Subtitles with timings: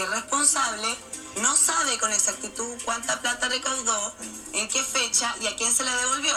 [0.00, 0.96] que es responsable,
[1.42, 4.14] no sabe con exactitud cuánta plata recaudó,
[4.54, 6.34] en qué fecha y a quién se la devolvió.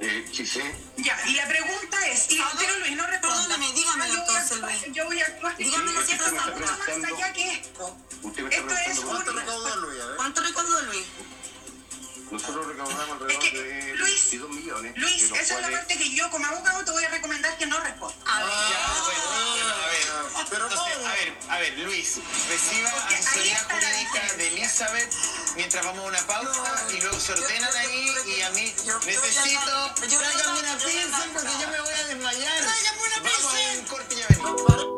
[0.00, 0.62] Eh, sí sé.
[0.96, 3.36] Ya, y la pregunta es, y, pero Luis, no responda.
[3.36, 4.94] Perdóname, dígamelo yo voy a entonces, Luis.
[4.94, 5.56] Yo voy a actuar.
[5.56, 6.58] Dígame la Esto cifra es exacta.
[6.58, 7.96] mucho más allá que esto.
[8.22, 10.02] Usted me está Esto es cuánto recaudó Luis?
[10.16, 11.06] ¿Cuánto recaudó Luis?
[12.30, 14.92] Nosotros recaudamos alrededor Es que, de Luis, 22 millones.
[14.96, 17.78] Luis, esa es la parte que yo como abogado te voy a recomendar que no
[17.80, 18.16] responda.
[18.26, 18.48] A ver.
[18.50, 19.97] Ah, bueno, a ver.
[20.50, 25.12] Pero Entonces, a ver, a ver, Luis, reciba asesoría jurídica de Elizabeth
[25.56, 28.74] mientras vamos a una pausa y luego se ordenan ahí y a mí
[29.06, 32.64] necesito tráigame una pizza porque yo me voy a desmayar.
[32.64, 34.97] Tráigame una Vamos a un corte y ya venimos.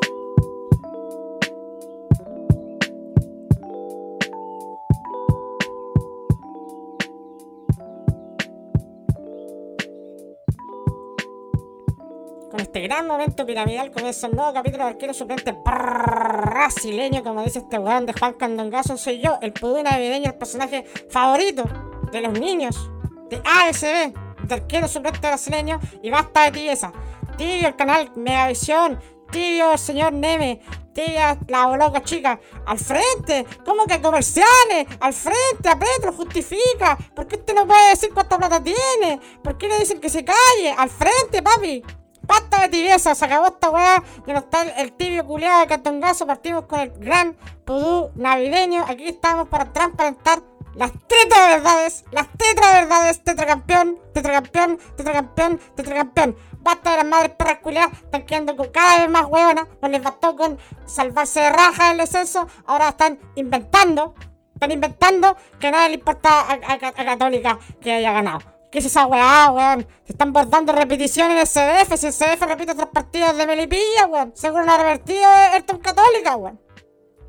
[12.60, 17.60] Con este gran momento piramidal comienza un nuevo capítulo de arquero suplente brasileño, como dice
[17.60, 18.98] este weón de Juan Candongazo.
[18.98, 21.64] Soy yo, el pudú navideño, el personaje favorito
[22.12, 22.90] de los niños
[23.30, 24.12] de ASB,
[24.46, 25.80] de arquero suplente brasileño.
[26.02, 26.92] Y basta de tibieza.
[27.38, 29.00] Tibio el canal Megavisión,
[29.32, 30.60] tibio el señor Neme,
[30.92, 32.38] tibia la boloca chica.
[32.66, 34.86] Al frente, ¿cómo que comerciales?
[35.00, 36.98] Al frente, a Petro, justifica.
[37.16, 39.18] ¿Por qué usted no puede decir cuánta plata tiene?
[39.42, 40.74] ¿Por qué le dicen que se calle?
[40.76, 41.82] Al frente, papi.
[42.30, 44.04] Basta de tibieza, se acabó esta weá.
[44.24, 46.28] Ya no está el, tibio culiado de cartongazo.
[46.28, 48.84] Partimos con el gran pudú navideño.
[48.88, 50.38] Aquí estamos para transparentar
[50.76, 52.04] las tetra verdades.
[52.12, 53.24] Las tetra verdades.
[53.24, 56.36] Tetracampeón, tetracampeón, tetracampeón, tetracampeón.
[56.60, 57.92] Basta de las madres perras culiadas.
[58.00, 59.66] Están quedando con cada vez más hueonas.
[59.82, 62.46] No les bastó con salvarse de raja del descenso.
[62.64, 64.14] Ahora están inventando.
[64.54, 68.59] Están inventando que a nadie le importa a, a- a Católica que haya ganado.
[68.70, 69.86] ¿Qué es esa weá, weón?
[70.04, 71.96] Se están bordando repeticiones en el CDF.
[71.98, 74.32] Si el CDF repite tres partidos de Melipilla, weón.
[74.36, 76.60] Seguro no ha revertido Ayrton Católica, weón.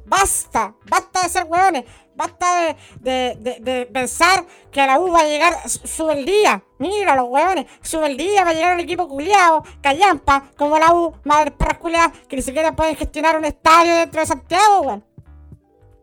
[0.05, 1.85] Basta, basta de ser weones.
[2.15, 6.13] Basta de, de, de, de pensar que a la U va a llegar su- sube
[6.19, 6.61] el día.
[6.77, 10.93] Mira los weones, sube el día, va a llegar un equipo culiado, callampa, como la
[10.93, 15.05] U, madre perras culiadas, que ni siquiera pueden gestionar un estadio dentro de Santiago, weón.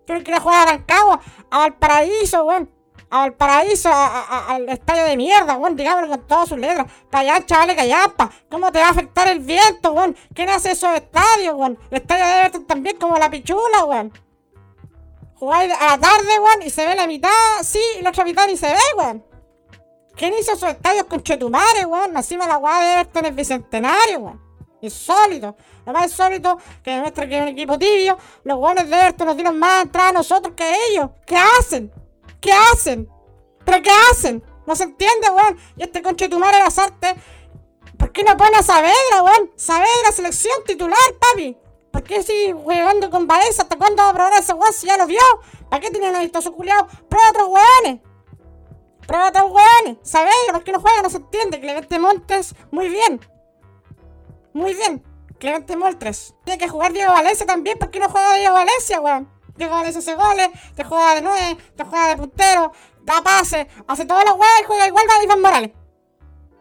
[0.06, 1.20] Tienen que ir a jugar a Rancagua,
[1.50, 2.70] a Valparaíso, weón.
[3.10, 6.86] A Valparaíso, al estadio de mierda, weón, digámoslo con todas sus letras.
[7.10, 8.30] Callampa, vale, callampa.
[8.50, 10.14] ¿Cómo te va a afectar el viento, weón?
[10.34, 11.78] ¿Quién hace esos estadios, weón?
[11.90, 14.12] El estadio de Everton también como la pichula, weón.
[15.36, 17.30] Jugáis a la tarde, weón, y se ve la mitad,
[17.62, 19.24] sí, y la otra mitad ni se ve, weón.
[20.14, 22.14] ¿Quién hizo esos estadios con Chetumare, weón?
[22.14, 24.48] Encima la weá de Everton es bicentenario, weón.
[24.82, 25.56] Insólito.
[25.86, 28.18] Lo más insólito que demuestra que es un equipo tibio.
[28.44, 31.10] Los weones de Everton nos dieron más entrada a nosotros que ellos.
[31.24, 31.90] ¿Qué hacen?
[32.40, 33.08] ¿Qué hacen?
[33.64, 34.42] ¿Pero qué hacen?
[34.66, 35.58] No se entiende, weón.
[35.76, 37.14] Y este conchetumare de las artes.
[37.98, 39.50] ¿Por qué no pone a Saavedra, weón?
[39.56, 41.56] Saavedra, selección titular, papi.
[41.90, 43.62] ¿Por qué sigue jugando con Baeza?
[43.62, 45.20] ¿Hasta cuándo va a probar ese weón si ya lo vio?
[45.68, 46.86] ¿Para qué tiene un amistoso culiado?
[47.08, 48.00] Prueba otros weones.
[49.06, 49.98] Prueba otros weones.
[50.02, 51.02] Saavedra, ¿por qué no juega?
[51.02, 51.60] No se entiende.
[51.60, 53.20] Clemente Montes, muy bien.
[54.52, 55.02] Muy bien.
[55.38, 56.34] Clemente Montes.
[56.44, 57.78] Tiene que jugar Diego Valencia también.
[57.78, 59.37] ¿Por qué no juega Diego Valencia, weón?
[59.58, 64.04] Diego Valencia hace goles, te juega de nueve, te juega de puntero, da pase, hace
[64.04, 65.70] todas las weas y juega igual a Iván Morales.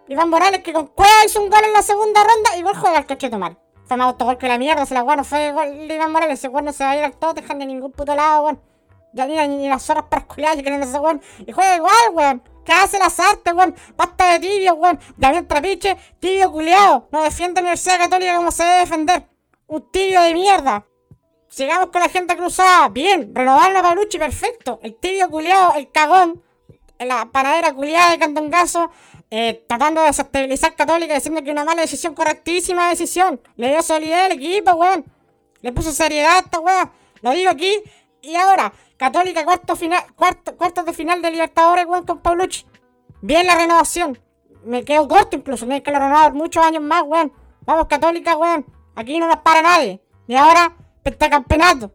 [0.08, 3.06] Iván Morales que con Cueva hizo un gol en la segunda ronda, igual juega al
[3.06, 3.58] coche mal.
[3.86, 6.40] Fue más autogol que la mierda, se la weá no fue gol de Iván Morales,
[6.40, 8.62] ese weón no se va a ir al Tottenham ni ningún puto lado, weón.
[9.14, 11.22] Ya ni, las zorras para escuelas que quieren ese weón.
[11.46, 12.44] Y juega igual, weón.
[12.66, 13.76] ¿Qué hace las artes, weón?
[13.96, 15.00] Basta de tibio, weón.
[15.16, 17.08] Damián Trapiche, tibio culiado.
[17.12, 19.28] No defiende a la Universidad Católica como se debe defender.
[19.68, 20.86] Un tibio de mierda.
[21.58, 22.88] Sigamos con la gente cruzada.
[22.90, 24.80] Bien, renovaron a Paulucci, perfecto.
[24.84, 26.44] El tibio culiado, el cagón,
[27.00, 28.92] la panadera culiada de Candongazo,
[29.32, 33.42] eh, tratando de desestabilizar Católica, diciendo que una mala decisión, correctísima decisión.
[33.56, 35.04] Le dio solidez al equipo, weón.
[35.62, 36.92] Le puso seriedad a esta weá.
[37.22, 37.82] Lo digo aquí
[38.22, 38.72] y ahora.
[38.96, 42.68] Católica, cuarto final, cuarto, cuartos de final de Libertadores, weón, con Paulucci.
[43.22, 44.20] Bien la renovación.
[44.64, 47.34] Me quedo corto incluso, me que lo renovar muchos años más, weón.
[47.62, 48.64] Vamos, Católica, weón.
[48.96, 50.00] Aquí no nos para nadie.
[50.28, 50.76] Y ahora,
[51.12, 51.92] pentacampeonato.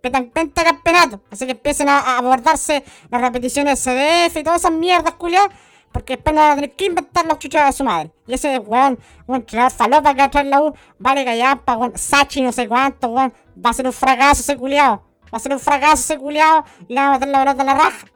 [0.00, 1.20] Pentacampeonato.
[1.30, 5.50] Así que empiecen a, a abordarse las repeticiones del CDF y todas esas mierdas, culiadas.
[5.92, 8.12] Porque después no van a tener que inventar los chuchas de su madre.
[8.26, 11.92] Y ese weón, un entrenador falopa que va a traer la U, vale callampa, weón.
[11.96, 13.32] Sachi no sé cuánto, weón.
[13.64, 15.02] Va a ser un fracaso ese culiado.
[15.32, 16.64] Va a ser un fracaso ese culiado.
[16.88, 18.06] Y le va a meter la pelota en la raja.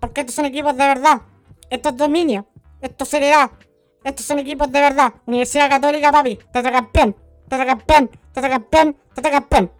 [0.00, 1.22] Porque estos son equipos de verdad.
[1.70, 2.46] Esto es dominio.
[2.80, 3.50] Esto es seriedad.
[4.02, 5.14] Estos son equipos de verdad.
[5.26, 6.36] Universidad Católica, papi.
[6.52, 7.16] Tetracampeón.
[7.48, 8.10] Tetracampeón.
[8.34, 8.96] Tetracampeón.
[9.14, 9.72] Tetracampeón.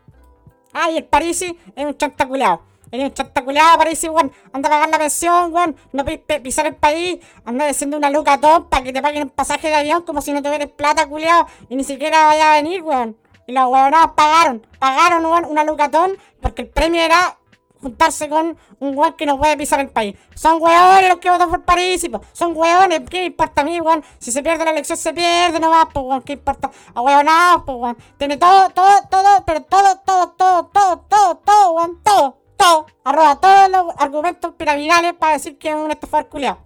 [0.73, 2.63] Ah, y el Parisi es un chantaculeado.
[2.91, 4.33] Es un chantaculeado, Parisi, weón.
[4.53, 5.77] Anda a pagar la pensión, weón.
[5.93, 7.19] No pi- pisar el país.
[7.45, 10.43] Anda diciendo una luca para que te paguen un pasaje de avión como si no
[10.43, 11.47] tuvieras plata, culeado.
[11.69, 13.17] Y ni siquiera vaya a venir, weón.
[13.47, 17.37] Y los huevonados pagaron, pagaron weón, una lucatón porque el premio era
[17.85, 20.17] juntarse con un weón que no puede pisar el país.
[20.35, 22.23] Son hueones los que votan por París, po.
[22.33, 24.03] son hueones, ¿qué importa a mí, weón?
[24.19, 26.71] Si se pierde la elección, se pierde nomás, pues weón, ¿qué importa?
[26.95, 27.97] A huevonados, pues weón.
[28.19, 32.87] Tiene todo, todo, todo, pero todo, todo, todo, todo, todo, todo, weón, todo, todo.
[33.05, 36.59] Arroba todos los argumentos piramidales para decir que es un estafador culiado.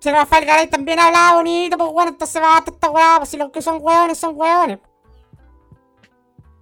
[0.00, 3.38] Si Rafael Garay también hablaba bonito, pues bueno, entonces va a esta weá, pues si
[3.38, 4.78] los que son hueones son hueones.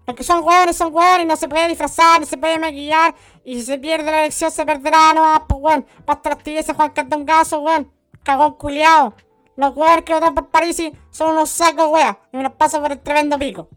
[0.07, 3.15] Los que son hueones son hueones, no se puede disfrazar, no se puede maquillar.
[3.45, 5.87] Y si se pierde la elección, se perderá, no pues weón.
[6.05, 7.93] Basta la actividad Juan Cardongazo, weón.
[8.25, 9.15] Cagón culiao.
[9.57, 12.19] Los hueones que votan por París son unos sacos, weón.
[12.33, 13.69] Y me los paso por el tremendo pico.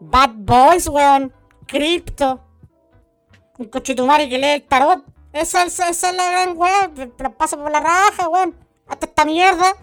[0.00, 1.32] Bad Boys, weón.
[1.66, 2.40] Crypto.
[3.58, 5.02] Un cochitumari que lee el tarot.
[5.32, 7.14] Esa, esa, esa es la gran weón.
[7.18, 8.54] Los paso por la raja, weón.
[8.86, 9.74] Hasta esta mierda.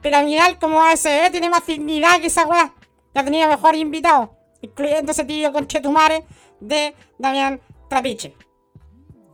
[0.00, 2.72] Piramidal como ASB tiene más dignidad que esa weá.
[3.14, 6.24] Ya tenía mejor invitado incluyendo ese tío conchetumare
[6.60, 8.34] de Damián Trapiche.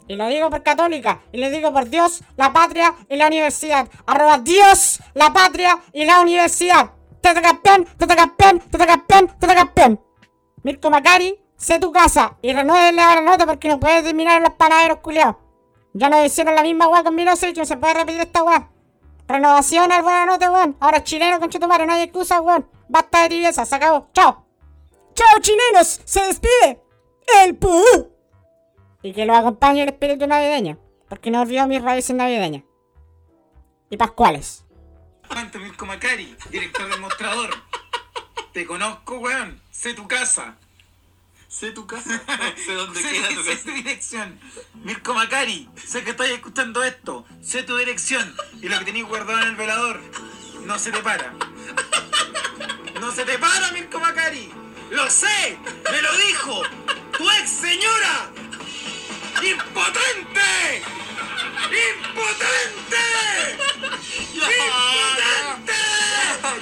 [0.08, 3.88] Y lo digo por católica, y lo digo por Dios, la patria y la universidad.
[4.06, 6.92] Arroba Dios, la patria y la universidad.
[7.20, 10.00] Teta campeón, teta campeón, teta campeón, teta campeón.
[10.62, 14.98] Mirko Macari, sé tu casa y renuévenle la nota porque no puedes terminar los panaderos
[15.00, 15.36] culiados.
[15.92, 18.70] Ya nos hicieron la misma weá con Milosevic, no se puede repetir esta weá.
[19.26, 20.76] Renovación al buena nota, weón.
[20.80, 22.66] Ahora chileno, conchetumare, no hay excusa, weón.
[22.88, 24.08] Basta de tibieza, se acabó.
[24.14, 24.47] Chao.
[25.18, 26.00] ¡Chao, chilenos!
[26.04, 26.80] ¡Se despide!
[27.42, 27.82] ¡El Pu!
[29.02, 30.78] Y que lo acompañe el espíritu navideño,
[31.08, 32.62] porque no olvidó mis raíces navideñas.
[33.90, 34.64] Y pascuales.
[35.60, 37.50] Mirko Macari, director del mostrador.
[38.52, 39.60] Te conozco, weón.
[39.72, 40.56] Sé tu casa.
[41.48, 42.22] Sé tu casa.
[42.64, 43.64] sé dónde Sé, queda tu sé casa.
[43.64, 44.40] tu dirección.
[44.74, 47.24] Mirko Macari, sé que estás escuchando esto.
[47.42, 48.36] Sé tu dirección.
[48.62, 50.00] Y lo que tenéis guardado en el velador.
[50.64, 51.34] No se te para.
[53.00, 54.67] No se te para, Mirko Macari.
[54.90, 55.58] Lo sé.
[55.90, 56.62] Me lo dijo.
[57.16, 58.30] Tu ex señora.
[59.42, 60.82] ¡Impotente!
[61.70, 63.04] ¡Impotente!
[64.34, 65.78] ¡Impotente!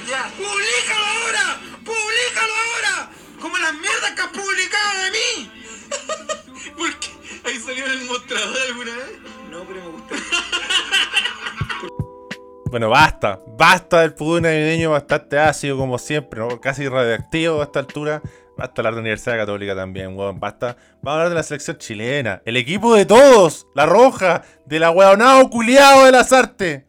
[0.07, 0.23] Ya.
[0.37, 1.59] ¡Públicalo ahora!
[1.83, 3.09] ¡Públicalo ahora!
[3.41, 5.51] ¡Como las mierdas que has publicado de mí!
[6.77, 7.09] ¿Por qué?
[7.45, 9.26] ¿Ahí salió en el mostrador alguna vez?
[12.69, 13.39] Bueno, basta.
[13.57, 16.59] Basta del pudú navideño bastante ácido como siempre, ¿no?
[16.59, 18.21] Casi radioactivo a esta altura.
[18.57, 20.39] Basta hablar de la Universidad Católica también, weón.
[20.39, 20.75] Basta.
[21.01, 22.41] Vamos a hablar de la selección chilena.
[22.43, 23.67] El equipo de todos.
[23.73, 24.43] La roja.
[24.65, 26.83] Del ahueonado culiado de las artes.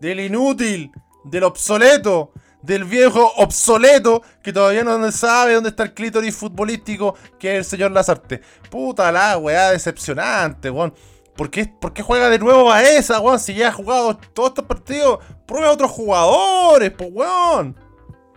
[0.00, 0.92] Del inútil.
[1.24, 2.32] Del obsoleto.
[2.62, 7.64] Del viejo obsoleto que todavía no sabe dónde está el clítoris futbolístico que es el
[7.64, 8.40] señor Lazarte.
[8.70, 10.94] Puta la weá decepcionante, weón.
[11.38, 13.38] ¿Por qué, por qué juega de nuevo a esa, weón?
[13.38, 17.76] Si ya ha jugado todos estos partidos, pruebe a otros jugadores, pues, weón.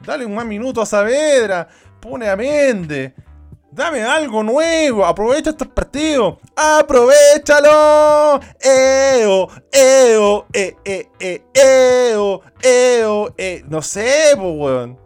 [0.05, 1.67] Dale un más minuto a Saavedra,
[1.99, 3.13] pone a Méndez.
[3.71, 6.37] Dame algo nuevo, aprovecha estos partidos.
[6.55, 8.39] ¡Aprovechalo!
[8.59, 9.47] ¡Eo!
[9.71, 10.45] ¡Eo!
[10.53, 12.43] ¡E, e, e, eo!
[12.61, 13.33] ¡Eo!
[13.35, 13.63] e.
[13.67, 14.99] No sé, pues, weón.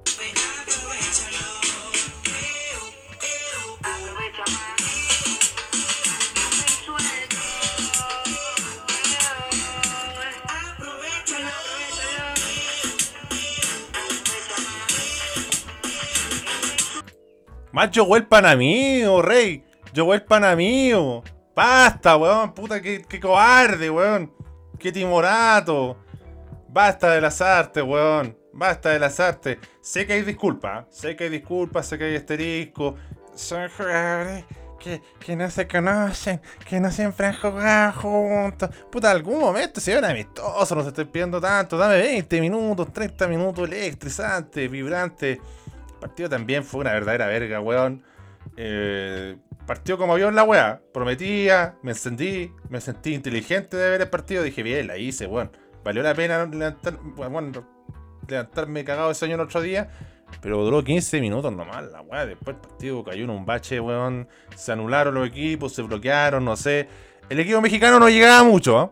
[17.75, 19.61] Más Joel Panamío, rey.
[19.93, 21.21] Joel Panamío.
[21.53, 22.53] Basta, weón.
[22.53, 24.31] Puta, qué, qué cobarde, weón.
[24.79, 25.97] Qué timorato.
[26.69, 28.37] Basta de las artes, weón.
[28.53, 29.57] Basta de las artes.
[29.81, 30.85] Sé que hay disculpas.
[30.85, 30.87] ¿eh?
[30.89, 32.95] Sé que hay disculpas, sé que hay asterisco.
[33.35, 34.45] Son jugadores
[34.79, 38.69] que, que no se conocen, que no siempre han jugado juntos.
[38.89, 41.77] Puta, algún momento se ven amistosos, no se estoy pidiendo tanto.
[41.77, 45.41] Dame 20 minutos, 30 minutos electrizante, vibrante.
[46.05, 48.03] Partido también fue una verdadera verga, weón.
[48.57, 50.79] Eh, partió como avión la weá.
[50.93, 54.43] Prometía, me encendí, me sentí inteligente de ver el partido.
[54.43, 55.49] Dije, bien, la hice, weón.
[55.83, 57.65] Valió la pena levantar, bueno,
[58.27, 59.89] levantarme cagado ese año el otro día.
[60.41, 62.27] Pero duró 15 minutos nomás la weá.
[62.27, 64.27] Después el partido cayó en un bache, weón.
[64.55, 66.87] Se anularon los equipos, se bloquearon, no sé.
[67.29, 68.91] El equipo mexicano no llegaba mucho, ¿ah?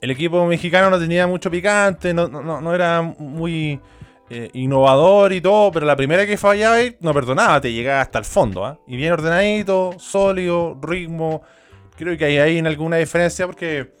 [0.00, 3.80] El equipo mexicano no tenía mucho picante, no, no era muy
[4.30, 8.24] eh, innovador y todo, pero la primera que fallaba no perdonaba, te llegaba hasta el
[8.24, 8.78] fondo, ¿ah?
[8.86, 11.42] Y bien ordenadito, sólido, ritmo.
[11.96, 13.92] Creo que hay ahí en alguna diferencia porque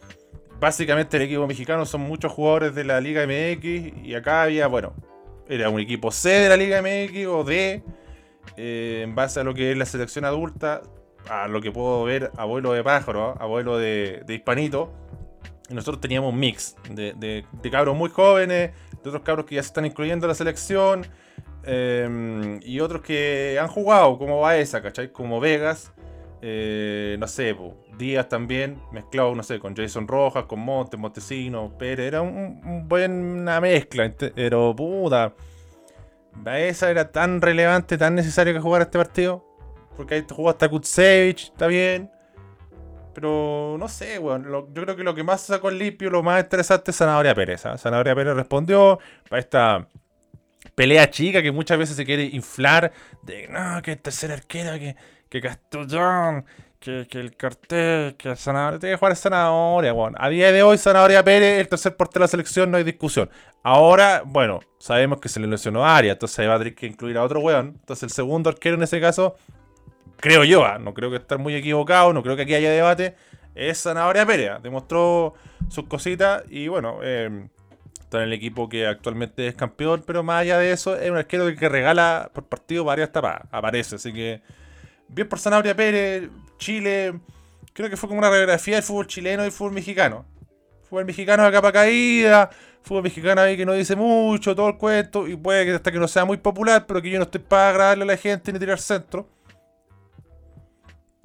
[0.60, 4.94] básicamente el equipo mexicano son muchos jugadores de la Liga MX y acá había, bueno,
[5.48, 7.82] era un equipo C de la Liga MX o D,
[8.56, 10.82] eh, en base a lo que es la selección adulta,
[11.28, 13.36] a lo que puedo ver, abuelo de pájaro, ¿ah?
[13.42, 14.92] abuelo de, de hispanito.
[15.70, 18.70] Nosotros teníamos un mix de, de- de cabros muy jóvenes,
[19.02, 21.06] de otros cabros que ya se están incluyendo en la selección.
[21.64, 25.12] eh, y otros que han jugado, como Baeza, ¿cachai?
[25.12, 25.92] Como Vegas,
[26.42, 27.54] eh, no sé,
[27.98, 32.88] Díaz también, mezclado, no sé, con Jason Rojas, con Montes, Montesino, Pérez, era un, un
[32.88, 35.34] buena mezcla, pero puta,
[36.32, 39.44] Baeza era tan relevante, tan necesario que jugara este partido,
[39.96, 42.10] porque ahí jugó hasta Kutsevich, está bien.
[43.14, 44.44] Pero no sé, weón.
[44.44, 47.66] yo creo que lo que más sacó el limpio, lo más interesante es Zanahoria Pérez.
[47.66, 47.76] ¿ah?
[47.76, 48.98] Zanahoria Pérez respondió
[49.28, 49.88] para esta
[50.74, 54.94] pelea chica que muchas veces se quiere inflar de no, que el tercer arquero, que,
[55.28, 56.44] que Castellón,
[56.78, 58.78] que, que el cartel, que el Zanahoria.
[58.78, 60.14] Tiene que jugar Zanahoria, weón.
[60.18, 63.28] A día de hoy, Zanahoria Pérez, el tercer portero de la selección, no hay discusión.
[63.62, 67.18] Ahora, bueno, sabemos que se le lesionó a Arias, entonces va a tener que incluir
[67.18, 67.76] a otro weón.
[67.80, 69.36] Entonces el segundo arquero en ese caso
[70.20, 73.14] creo yo, ah, no creo que estar muy equivocado, no creo que aquí haya debate,
[73.54, 74.50] es Zanahoria Pérez.
[74.52, 75.34] ah, Demostró
[75.68, 77.48] sus cositas y bueno, eh,
[78.00, 81.16] está en el equipo que actualmente es campeón, pero más allá de eso, es un
[81.16, 84.42] arquero que regala por partido varias tapadas, aparece, así que
[85.08, 87.14] bien por Zanahoria Pérez, Chile,
[87.72, 90.26] creo que fue como una radiografía del fútbol chileno y el fútbol mexicano.
[90.88, 92.50] Fútbol mexicano de capa caída,
[92.82, 95.98] fútbol mexicano ahí que no dice mucho, todo el cuento, y puede que hasta que
[95.98, 98.58] no sea muy popular, pero que yo no estoy para agradarle a la gente ni
[98.58, 99.28] tirar centro.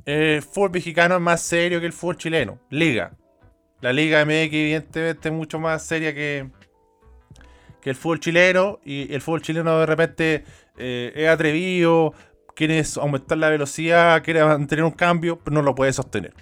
[0.05, 2.59] El fútbol mexicano es más serio que el fútbol chileno.
[2.69, 3.13] Liga.
[3.81, 6.49] La Liga MX, evidentemente, es mucho más seria que,
[7.81, 8.79] que el fútbol chileno.
[8.85, 10.43] Y el fútbol chileno, de repente,
[10.77, 12.13] eh, es atrevido,
[12.55, 16.33] quiere aumentar la velocidad, quiere mantener un cambio, pero no lo puede sostener.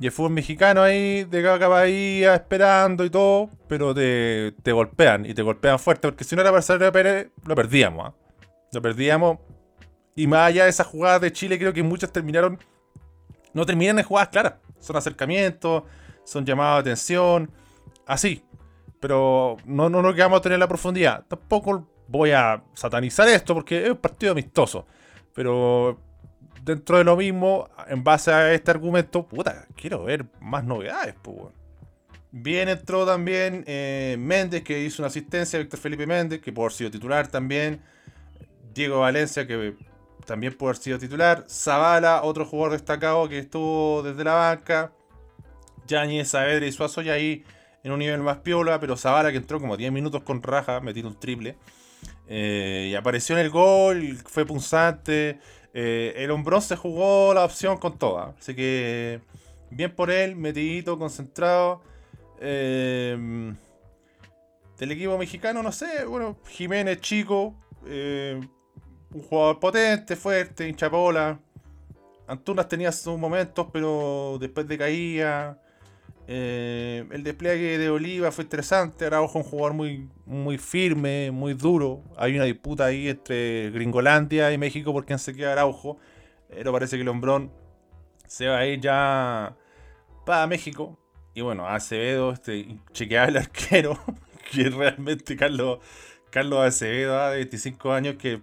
[0.00, 5.26] Y el fútbol mexicano ahí, de cada bahía, esperando y todo, pero te, te golpean
[5.26, 8.08] y te golpean fuerte, porque si no era para Pérez, lo perdíamos.
[8.08, 8.14] ¿ah?
[8.72, 9.38] Lo perdíamos
[10.14, 12.58] y más allá de esas jugadas de Chile, creo que muchas terminaron.
[13.54, 14.54] No terminan en jugadas claras.
[14.78, 15.84] Son acercamientos,
[16.24, 17.50] son llamados de atención,
[18.06, 18.44] así.
[19.00, 21.24] Pero no, no, no que vamos a tener la profundidad.
[21.26, 24.86] Tampoco voy a satanizar esto porque es un partido amistoso.
[25.34, 25.98] Pero
[26.62, 31.54] dentro de lo mismo, en base a este argumento, puta, quiero ver más novedades, pues.
[32.34, 36.90] Bien entró también eh, Méndez, que hizo una asistencia, Víctor Felipe Méndez, que por sido
[36.90, 37.82] titular también.
[38.72, 39.74] Diego Valencia, que
[40.24, 41.44] también puede haber sido titular.
[41.48, 44.92] Zavala, otro jugador destacado que estuvo desde la banca.
[45.86, 47.44] Yañez, Saavedra y Suazo ya ahí
[47.82, 51.10] en un nivel más piola, pero Zavala que entró como 10 minutos con raja, metiendo
[51.10, 51.56] un triple.
[52.28, 55.40] Eh, y apareció en el gol, fue punzante.
[55.74, 58.34] Eh, el hombrón se jugó la opción con toda.
[58.38, 59.20] Así que
[59.70, 61.82] bien por él, metidito, concentrado.
[62.40, 63.52] Eh,
[64.78, 67.54] del equipo mexicano, no sé, bueno, Jiménez chico,
[69.14, 71.38] un jugador potente, fuerte, hincha bola.
[72.26, 75.58] Antunas tenía sus momentos, pero después decaía.
[76.28, 79.04] Eh, el despliegue de Oliva fue interesante.
[79.04, 82.02] Araujo un jugador muy, muy firme, muy duro.
[82.16, 85.98] Hay una disputa ahí entre Gringolandia y México por quién se queda Araujo.
[86.48, 87.50] Pero parece que el hombrón
[88.26, 89.56] se va a ir ya
[90.24, 90.98] para México.
[91.34, 93.98] Y bueno, Acevedo, este chequeable arquero,
[94.52, 95.80] que realmente Carlos,
[96.30, 98.42] Carlos Acevedo, ah, de 25 años, que,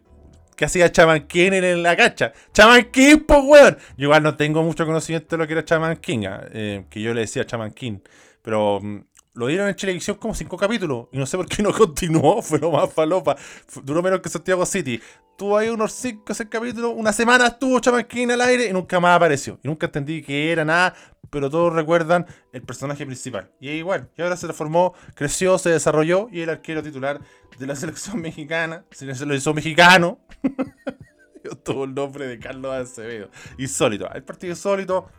[0.60, 2.34] que hacía chamanquín en la cancha.
[2.52, 3.78] ¡Chamanquín, pues, weón!
[3.96, 7.14] Yo igual no tengo mucho conocimiento de lo que era chamanquín, ah, eh, que yo
[7.14, 8.04] le decía chamanquín.
[8.42, 9.00] Pero mm,
[9.36, 11.08] lo dieron en televisión como cinco capítulos.
[11.14, 13.38] Y no sé por qué no continuó, fue lo más falopa.
[13.84, 15.00] Duró menos que Santiago City.
[15.40, 16.92] Tuvo ahí unos 5 o 6 capítulos.
[16.94, 19.58] Una semana estuvo Chamanquín al aire y nunca más apareció.
[19.64, 20.94] Y nunca entendí qué era nada.
[21.30, 23.50] Pero todos recuerdan el personaje principal.
[23.62, 24.10] Y igual.
[24.18, 26.28] Y ahora se transformó, creció, se desarrolló.
[26.30, 27.22] Y el arquero titular
[27.58, 28.84] de la selección mexicana.
[28.92, 30.20] Se lo hizo mexicano.
[31.64, 33.30] Tuvo el nombre de Carlos Acevedo.
[33.58, 34.12] Insólito.
[34.14, 35.10] El partido insólito.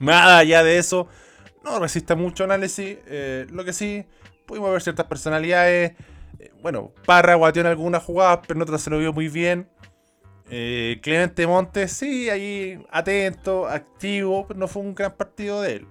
[0.00, 1.08] Nada allá de eso.
[1.64, 2.98] No resiste mucho análisis.
[3.06, 4.04] eh, lo que sí,
[4.44, 5.94] pudimos ver ciertas personalidades.
[6.38, 9.68] Eh, bueno, Parra guateó en algunas jugadas, pero en otras se lo vio muy bien.
[10.50, 15.86] Eh, Clemente Montes, sí, ahí atento, activo, pero no fue un gran partido de él.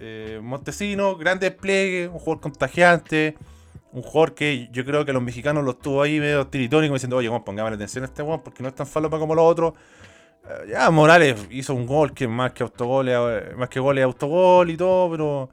[0.00, 3.36] Eh, Montesino, gran despliegue, un jugador contagiante.
[3.92, 7.28] Un jugador que yo creo que los mexicanos los tuvo ahí medio tiritónico diciendo, oye,
[7.28, 9.74] Juan, pongamos atención a este Juan porque no es tan falopa como los otros.
[10.68, 13.08] Ya Morales hizo un gol que más que autogol,
[13.56, 15.50] más que gol es autogol y todo, pero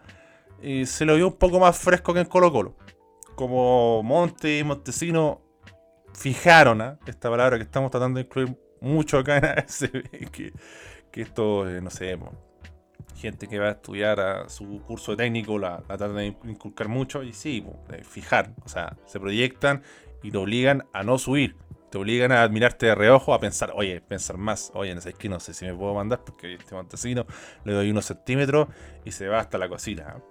[0.86, 2.76] se lo vio un poco más fresco que en Colo Colo.
[3.40, 5.40] Como Monte y Montesino
[6.14, 7.00] fijaron ¿ah?
[7.08, 10.52] esta palabra que estamos tratando de incluir mucho acá en ASB, que,
[11.10, 12.20] que esto, eh, no sé,
[13.16, 16.90] gente que va a estudiar a su curso de técnico la, la tratan de inculcar
[16.90, 17.66] mucho y sí,
[18.04, 19.84] fijar, o sea, se proyectan
[20.22, 21.56] y te obligan a no subir,
[21.92, 25.30] te obligan a admirarte de reojo, a pensar, oye, pensar más, oye, no sé, es
[25.30, 27.26] no sé si me puedo mandar porque este Montesino
[27.64, 28.68] le doy unos centímetros
[29.06, 30.18] y se va hasta la cocina.
[30.18, 30.22] ¿ah?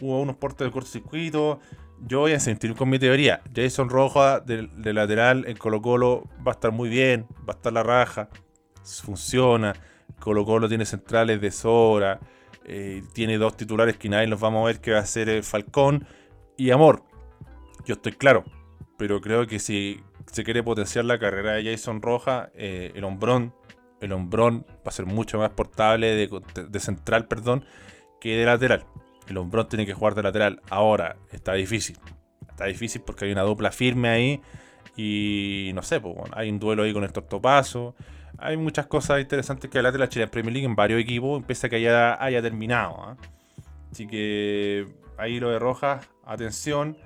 [0.00, 1.60] hubo unos portes de cortocircuito.
[2.06, 3.42] Yo voy a sentir con mi teoría.
[3.54, 7.72] Jason Roja de, lateral en Colo Colo va a estar muy bien, va a estar
[7.72, 8.28] la raja,
[9.02, 9.74] funciona.
[10.20, 12.20] Colo Colo tiene centrales de sobra,
[12.64, 15.42] eh, tiene dos titulares que nadie los va a mover, que va a ser el
[15.42, 16.06] Falcón
[16.56, 17.02] y Amor.
[17.84, 18.44] Yo estoy claro,
[18.96, 20.00] pero creo que si
[20.30, 23.54] se quiere potenciar la carrera de Jason Roja, eh, el hombrón,
[24.00, 27.64] el hombrón va a ser mucho más portable de, de central, perdón,
[28.20, 28.84] que de lateral.
[29.28, 30.60] El hombrón tiene que jugar de lateral.
[30.70, 31.98] Ahora, está difícil.
[32.48, 34.40] Está difícil porque hay una dupla firme ahí.
[34.96, 37.94] Y no sé, pues, hay un duelo ahí con el Tortopaso.
[38.38, 41.70] Hay muchas cosas interesantes que adelante la Chile Premier League en varios equipos, pese a
[41.70, 42.96] que haya, terminado.
[43.00, 43.16] ¿ah?
[43.90, 46.96] Así que ahí lo de Rojas, atención.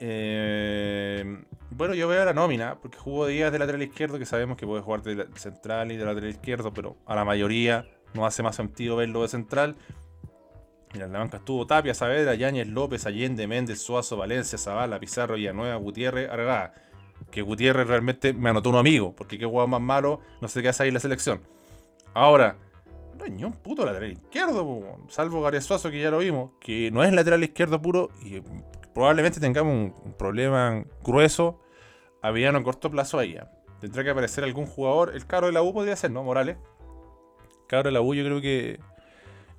[0.00, 4.66] Eh, bueno, yo veo la nómina, porque jugó Díaz de lateral izquierdo, que sabemos que
[4.66, 8.56] puede jugar de central y de lateral izquierdo, pero a la mayoría no hace más
[8.56, 9.76] sentido verlo de central.
[10.94, 15.74] En la banca estuvo Tapia, Saavedra, Yáñez, López, Allende, Méndez, Suazo, Valencia, Zavala, Pizarro, Villanueva,
[15.76, 16.74] Gutiérrez, Argada.
[17.30, 20.68] Que Gutiérrez realmente me anotó un amigo, porque qué jugador más malo, no sé qué
[20.68, 21.40] hace ahí en la selección.
[22.12, 22.56] Ahora,
[23.30, 27.12] no un puto lateral izquierdo, salvo Gary Suazo, que ya lo vimos, que no es
[27.12, 28.40] lateral izquierdo puro y
[28.92, 31.60] probablemente tengamos un, problema grueso
[32.22, 33.36] a mediano a corto plazo ahí.
[33.80, 36.22] Tendrá que aparecer algún jugador, el caro de la U podría ser, ¿no?
[36.22, 36.56] Morales.
[37.66, 38.78] Caro de la U yo creo que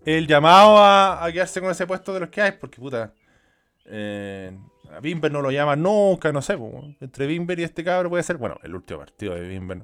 [0.06, 3.14] el llamado a, quedarse con ese puesto de los que hay, porque puta,
[3.86, 4.56] eh,
[4.92, 6.58] a Bimber no lo llama nunca, no sé,
[7.02, 9.82] entre Bimber y este cabro puede ser, bueno, el último partido de Bimber,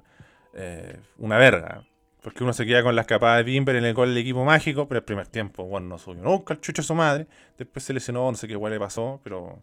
[0.53, 1.83] eh, una verga,
[2.21, 4.87] porque uno se queda con las capadas de Bimber en el gol del equipo mágico,
[4.87, 7.93] pero el primer tiempo, bueno, no subió nunca el chucho a su madre, después se
[7.93, 9.59] lesionó, no sé qué igual le pasó, pero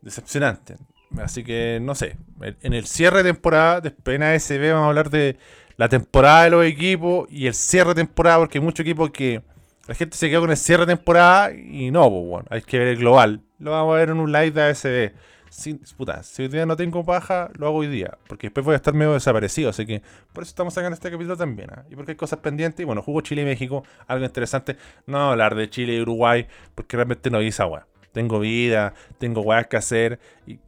[0.00, 0.76] decepcionante.
[1.18, 4.88] Así que no sé, en en el cierre de temporada, después en ASB vamos a
[4.88, 5.38] hablar de
[5.76, 9.42] la temporada de los equipos y el cierre de temporada, porque hay muchos equipos que
[9.86, 12.78] la gente se quedó con el cierre de temporada y no, pues bueno, hay que
[12.78, 13.40] ver el global.
[13.58, 15.12] Lo vamos a ver en un live de ASB.
[15.48, 18.74] Sin, puta, si hoy día no tengo paja, lo hago hoy día, porque después voy
[18.74, 20.02] a estar medio desaparecido, así que
[20.32, 21.84] por eso estamos sacando este capítulo también, ¿ah?
[21.88, 24.76] y porque hay cosas pendientes, y bueno, jugó Chile y México, algo interesante,
[25.06, 27.86] no hablar de Chile y Uruguay, porque realmente no hice agua.
[28.12, 30.58] Tengo vida, tengo weas que hacer, y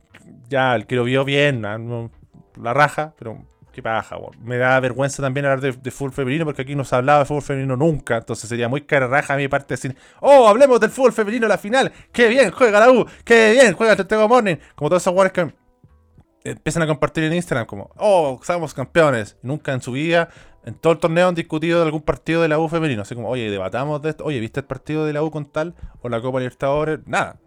[0.49, 1.79] ya, el que lo vio bien, ¿ah?
[2.63, 3.45] La raja, pero
[3.79, 4.17] qué paja.
[4.43, 7.27] Me da vergüenza también hablar de, fútbol femenino porque aquí no se ha hablado de
[7.27, 8.17] fútbol femenino nunca.
[8.17, 11.51] Entonces sería muy cara raja a mi parte decir, oh, hablemos del fútbol femenino en
[11.51, 11.93] la final.
[12.13, 14.57] Qué bien juega la U, qué bien juega el Santiago Morning.
[14.75, 15.55] Como todos esos jugadores que
[16.51, 19.37] empiezan a compartir en Instagram como, oh, somos campeones.
[19.43, 20.29] Nunca en su vida,
[20.65, 23.03] en todo el torneo han discutido de algún partido de la U femenino.
[23.03, 24.25] Así como, oye, debatamos de esto.
[24.25, 25.75] Oye, ¿viste el partido de la U con tal?
[26.03, 26.99] O la Copa Libertadores.
[27.07, 27.39] Nada.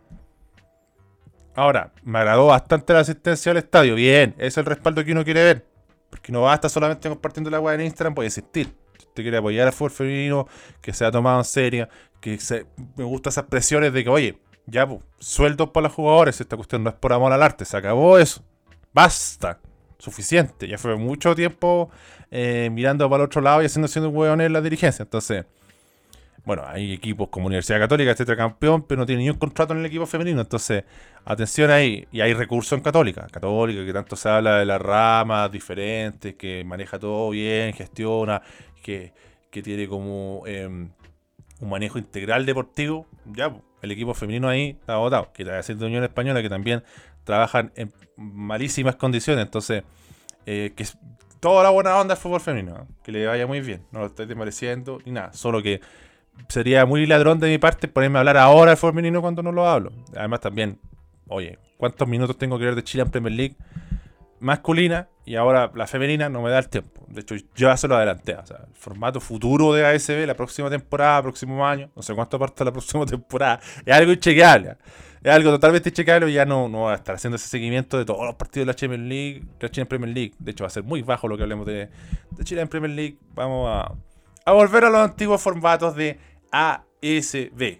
[1.53, 3.95] Ahora, me agradó bastante la asistencia al estadio.
[3.95, 5.70] Bien, es el respaldo que uno quiere ver.
[6.11, 8.67] Porque no basta solamente compartiendo la web en Instagram, puede existir.
[8.99, 10.47] Si usted quiere apoyar al fútbol femenino,
[10.79, 14.87] que sea tomado en serio, que se, me gustan esas presiones de que, oye, ya,
[14.87, 18.19] pues, sueldos para los jugadores, esta cuestión no es por amor al arte, se acabó
[18.19, 18.43] eso.
[18.93, 19.59] Basta.
[19.97, 20.67] Suficiente.
[20.67, 21.91] Ya fue mucho tiempo
[22.31, 25.03] eh, mirando para el otro lado y haciendo siendo hueones la dirigencia.
[25.03, 25.45] Entonces,
[26.43, 29.79] bueno, hay equipos como Universidad Católica, etcétera, campeón, pero no tiene ni un contrato en
[29.79, 30.41] el equipo femenino.
[30.41, 30.83] Entonces,
[31.23, 32.07] atención ahí.
[32.11, 33.27] Y hay recursos en Católica.
[33.31, 38.41] Católica, que tanto se habla de las ramas diferentes, que maneja todo bien, gestiona,
[38.81, 39.13] que,
[39.51, 43.05] que tiene como eh, un manejo integral deportivo.
[43.25, 45.31] Ya, el equipo femenino ahí está votado.
[45.33, 46.83] Que la de Unión Española, que también
[47.23, 49.45] trabajan en malísimas condiciones.
[49.45, 49.83] Entonces,
[50.47, 50.85] eh, que
[51.39, 52.87] toda la buena onda al fútbol femenino.
[53.03, 53.85] Que le vaya muy bien.
[53.91, 55.33] No lo estoy desmereciendo ni nada.
[55.33, 55.81] Solo que
[56.47, 59.51] sería muy ladrón de mi parte ponerme a hablar ahora del fútbol femenino cuando no
[59.51, 59.91] lo hablo.
[60.15, 60.79] Además también,
[61.27, 63.55] oye, ¿cuántos minutos tengo que ver de Chile en Premier League
[64.41, 65.07] masculina?
[65.23, 67.05] Y ahora la femenina no me da el tiempo.
[67.07, 68.35] De hecho, yo ya se lo adelanté.
[68.35, 72.37] O sea, el formato futuro de ASB, la próxima temporada, próximo año, no sé cuánto
[72.39, 74.75] parte la próxima temporada, es algo inchequeable.
[75.23, 78.05] Es algo totalmente inchequeable y ya no, no va a estar haciendo ese seguimiento de
[78.05, 80.33] todos los partidos de la Champions League, de la Chile en Premier League.
[80.39, 81.89] De hecho, va a ser muy bajo lo que hablemos de,
[82.31, 83.17] de Chile en Premier League.
[83.35, 83.93] Vamos a,
[84.45, 86.19] a volver a los antiguos formatos de
[86.51, 87.79] ASB.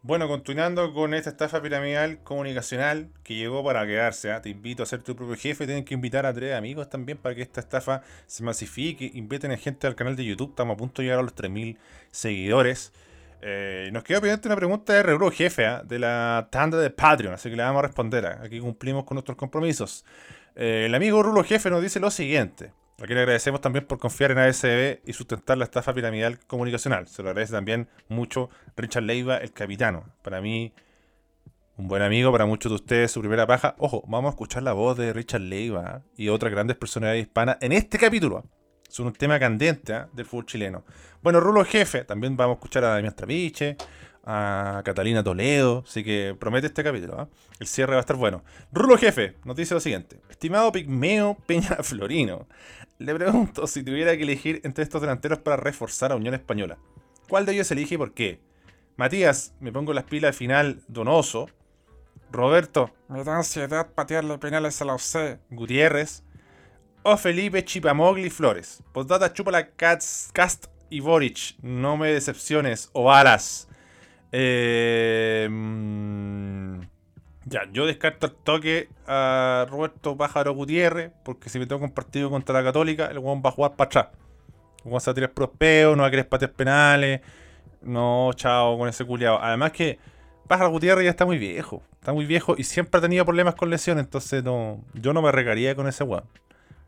[0.00, 4.40] Bueno, continuando con esta estafa piramidal comunicacional que llegó para quedarse, ¿ah?
[4.40, 7.34] te invito a ser tu propio jefe, tienen que invitar a tres amigos también para
[7.34, 11.02] que esta estafa se masifique, inviten a gente al canal de YouTube, estamos a punto
[11.02, 11.76] de llegar a los 3.000
[12.10, 12.92] seguidores.
[13.42, 15.82] Eh, nos queda pendiente una pregunta de Rebro Jefe ¿ah?
[15.84, 18.24] de la tanda de Patreon, así que le vamos a responder.
[18.24, 18.40] ¿ah?
[18.44, 20.04] Aquí cumplimos con nuestros compromisos.
[20.54, 22.72] Eh, el amigo Rulo Jefe nos dice lo siguiente.
[23.00, 27.06] A quien le agradecemos también por confiar en ASB y sustentar la estafa piramidal comunicacional.
[27.06, 30.04] Se lo agradece también mucho Richard Leiva, el capitano.
[30.22, 30.72] Para mí,
[31.76, 33.76] un buen amigo, para muchos de ustedes, su primera paja.
[33.78, 37.70] Ojo, vamos a escuchar la voz de Richard Leiva y otras grandes personalidades hispanas en
[37.70, 38.44] este capítulo.
[38.90, 40.04] Es un tema candente ¿eh?
[40.12, 40.84] del fútbol chileno.
[41.22, 43.76] Bueno, Rulo Jefe, también vamos a escuchar a Damián Trapiche,
[44.24, 45.84] a Catalina Toledo.
[45.86, 47.20] Así que promete este capítulo.
[47.20, 47.28] ¿ah?
[47.60, 48.42] El cierre va a estar bueno.
[48.72, 52.48] Rulo Jefe nos dice lo siguiente: Estimado Pigmeo Peña Florino,
[52.98, 56.78] le pregunto si tuviera que elegir entre estos delanteros para reforzar a Unión Española.
[57.28, 58.40] ¿Cuál de ellos elige y por qué?
[58.96, 61.48] Matías, me pongo las pilas al final, Donoso.
[62.30, 65.38] Roberto, Me da ansiedad patearle penales a la UC.
[65.50, 66.22] Gutiérrez.
[67.02, 68.82] O Felipe Chipamogli Flores.
[68.92, 71.56] Postdata chúpala Cats, Cast y Boric.
[71.62, 72.90] No me decepciones.
[72.92, 73.68] O Varas.
[74.32, 76.80] Eh, mm,
[77.48, 81.12] ya, yo descarto al toque a Roberto Pájaro Gutiérrez.
[81.24, 84.08] Porque si me un partido contra la Católica, el weón va a jugar para atrás.
[84.84, 87.20] El weón se va a tirar prospeo, no va a querer patear penales.
[87.82, 89.40] No, chao con ese culiado.
[89.40, 89.98] Además que
[90.46, 91.82] Pájaro Gutiérrez ya está muy viejo.
[91.94, 94.04] Está muy viejo y siempre ha tenido problemas con lesiones.
[94.04, 96.24] Entonces no, yo no me regaría con ese weón.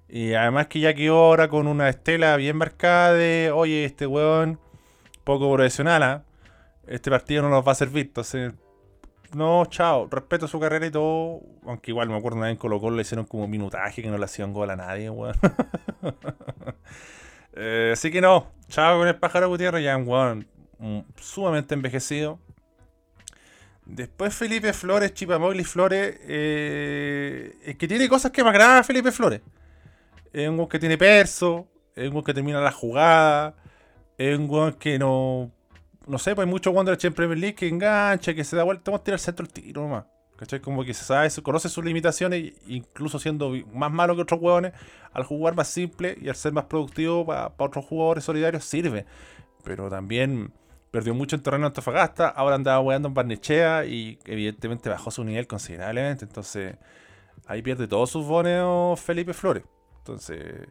[0.09, 4.59] Y además que ya quedó ahora con una estela bien marcada de, oye, este weón
[5.23, 6.25] poco profesional, ¿ah?
[6.89, 8.07] este partido no nos va a servir.
[8.07, 8.53] Entonces,
[9.35, 11.41] no, chao, respeto su carrera y todo.
[11.65, 14.19] Aunque igual me acuerdo una vez en Colo Colo le hicieron como minutaje que no
[14.19, 15.37] le hacían gol a nadie, weón.
[17.53, 20.47] Eh, así que no, chao con el pájaro Gutiérrez, ya un weón
[20.79, 22.39] mm, sumamente envejecido.
[23.85, 29.41] Después Felipe Flores, Chipamogli Flores, eh, es que tiene cosas que me agradan Felipe Flores.
[30.33, 31.67] Es un weón que tiene perso,
[31.97, 33.57] es un weón que termina la jugada,
[34.17, 35.51] es un weón que no.
[36.11, 38.91] No sé, pues hay muchos Wanderers en Premier League que engancha, que se da vuelta,
[38.91, 40.07] vamos a tirar al centro el tiro nomás.
[40.37, 40.59] ¿Cachai?
[40.61, 44.73] Como que se sabe, conoce sus limitaciones, incluso siendo más malo que otros hueones,
[45.13, 49.07] al jugar más simple y al ser más productivo para otros jugadores solidarios sirve.
[49.63, 50.53] Pero también
[50.91, 55.23] perdió mucho en terreno de Antofagasta, ahora andaba weando en Barnechea y evidentemente bajó su
[55.23, 56.25] nivel considerablemente.
[56.25, 56.75] Entonces,
[57.47, 59.63] ahí pierde todos sus boneos Felipe Flores.
[59.99, 60.67] Entonces,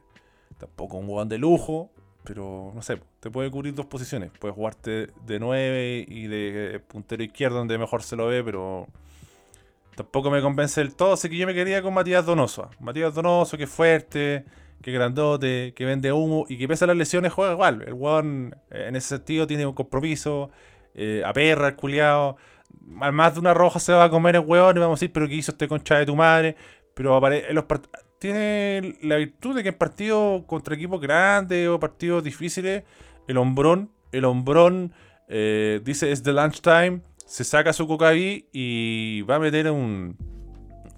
[0.58, 1.92] tampoco un hueón de lujo,
[2.24, 4.32] pero no sé, te puede cubrir dos posiciones.
[4.40, 8.88] Puedes jugarte de 9 y de puntero izquierdo donde mejor se lo ve, pero
[9.96, 11.14] tampoco me convence del todo.
[11.14, 12.70] Así que yo me quería con Matías Donoso.
[12.80, 14.46] Matías Donoso, que es fuerte,
[14.82, 17.84] que grandote, que vende humo y que pese a las lesiones juega igual.
[17.86, 20.52] El hueón eh, en ese sentido tiene un compromiso,
[20.96, 22.38] eh, aperra el culiado.
[22.82, 25.28] Más de una roja se va a comer el hueón y vamos a decir, pero
[25.28, 26.56] ¿qué hizo este concha de tu madre?
[26.94, 27.66] Pero en los
[28.20, 32.84] tiene la virtud de que en partidos contra equipos grandes o partidos difíciles,
[33.28, 34.92] el hombrón, el hombrón
[35.28, 40.18] eh, dice es the lunchtime, se saca su cocaví y va a meter un,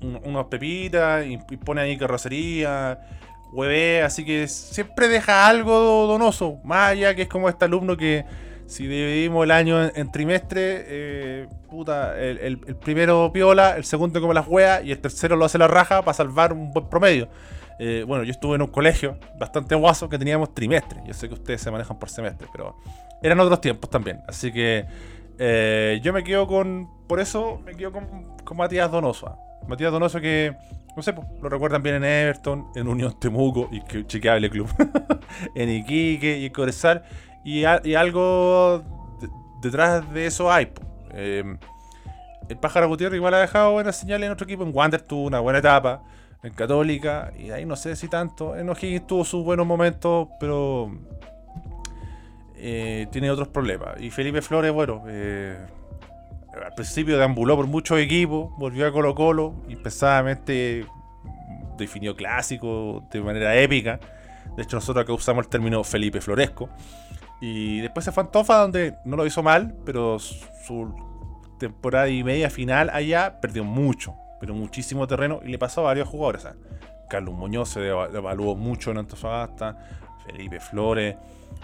[0.02, 3.00] un- pepitas y, y pone ahí carrocería,
[3.54, 8.26] hueve, así que siempre deja algo donoso, más allá que es como este alumno que
[8.72, 14.34] si dividimos el año en, en trimestre, eh, puta, el, primero piola, el segundo come
[14.34, 17.28] las hueas y el tercero lo hace la raja para salvar un buen promedio.
[17.80, 21.02] Eh, bueno, yo estuve en un colegio bastante guaso que teníamos trimestre.
[21.06, 22.78] Yo sé que ustedes se manejan por semestre, pero
[23.22, 24.22] eran otros tiempos también.
[24.26, 24.86] Así que
[25.38, 26.88] eh, yo me quedo con.
[27.08, 29.36] Por eso me quedo con, Matías Donoso.
[29.68, 30.56] Matías Donoso que,
[30.96, 34.70] no sé, pues, lo recuerdan bien en Everton, en Unión Temuco y que chequeable club.
[35.56, 37.04] en Iquique y en.
[37.43, 38.84] Y, algo
[39.19, 39.30] de-
[39.62, 40.71] detrás de eso hay.
[41.13, 41.43] Eh,
[42.49, 44.63] el Pájaro Gutiérrez igual ha dejado buenas señales en otro equipo.
[44.63, 46.04] En Wander tuvo una buena etapa.
[46.43, 47.32] En Católica.
[47.38, 48.56] Y ahí no sé si tanto.
[48.58, 50.27] En O'Higgins tuvo sus buenos momentos.
[50.39, 50.91] Pero
[52.56, 53.99] eh, tiene otros problemas.
[53.99, 55.58] Y Felipe Flores, bueno, eh,
[56.63, 60.86] al principio deambuló por muchos equipos, volvió a Colo Colo y pesadamente
[61.77, 63.99] definió clásico de manera épica.
[64.56, 66.69] De hecho, nosotros acá usamos el término Felipe Floresco.
[67.41, 70.93] Y después se fue Antofa, donde no lo hizo mal, pero su
[71.60, 76.08] temporada y media final allá perdió mucho, pero muchísimo terreno y le pasó a varios
[76.08, 76.47] jugadores.
[77.10, 79.77] Carlos Muñoz se eva- evaluó mucho en Antofagasta,
[80.25, 81.15] Felipe Flores.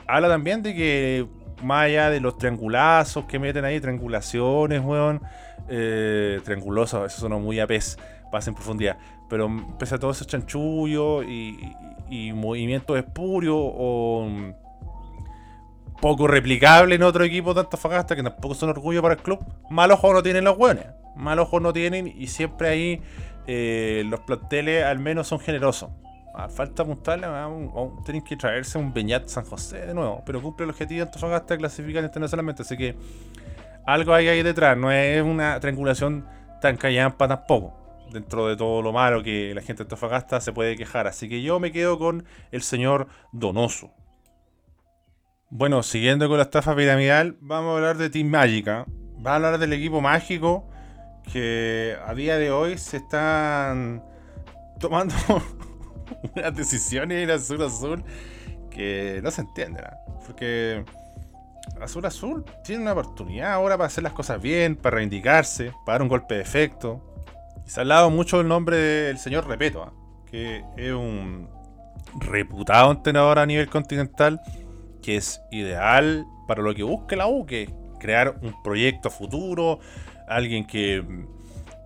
[0.08, 1.28] Habla también de que
[1.64, 5.22] más allá de los triangulazos que meten ahí, triangulaciones, weón,
[5.70, 7.98] eh, triangulosos, eso sonó muy a pez,
[8.32, 8.98] pasa en profundidad.
[9.30, 11.58] Pero pese a todo esos chanchullos y,
[12.10, 14.28] y, y movimientos espurios o
[16.02, 19.92] poco replicable en otro equipo de Antofagasta, que tampoco son orgullo para el club, mal
[19.92, 20.86] ojo no tienen los buenos.
[21.16, 23.02] Mal ojo no tienen y siempre ahí
[23.48, 25.90] eh, los planteles al menos son generosos.
[26.36, 29.94] A falta apuntarle, a un- a un- tienen que traerse un Beñat San José de
[29.94, 32.96] nuevo, pero cumple el objetivo de Antofagasta de clasificar internacionalmente, así que
[33.86, 36.26] algo hay ahí detrás, no es una triangulación
[36.62, 37.74] tan callampa tampoco.
[38.12, 41.08] Dentro de todo lo malo que la gente de Antofagasta se puede quejar.
[41.08, 43.92] Así que yo me quedo con el señor Donoso.
[45.50, 48.84] Bueno, siguiendo con la estafa piramidal, vamos a hablar de Team Magica.
[49.14, 50.68] Vamos a hablar del equipo mágico
[51.32, 54.04] que a día de hoy se están
[54.78, 55.16] tomando
[56.36, 58.04] unas decisiones en Azul Azul
[58.70, 59.86] que no se entienden.
[60.26, 60.84] Porque
[61.80, 66.02] Azul Azul tiene una oportunidad ahora para hacer las cosas bien, para reivindicarse, para dar
[66.02, 67.02] un golpe de efecto.
[67.66, 69.94] Y se ha hablado mucho del nombre del señor Repeto, ¿ah?
[70.30, 71.50] que es un
[72.20, 74.42] reputado entrenador a nivel continental,
[75.08, 79.80] que es ideal para lo que busque la U, que crear un proyecto futuro,
[80.28, 81.02] alguien que,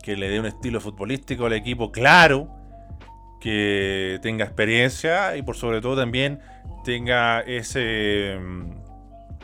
[0.01, 2.49] que le dé un estilo futbolístico al equipo claro,
[3.39, 6.39] que tenga experiencia y por sobre todo también
[6.83, 8.39] tenga ese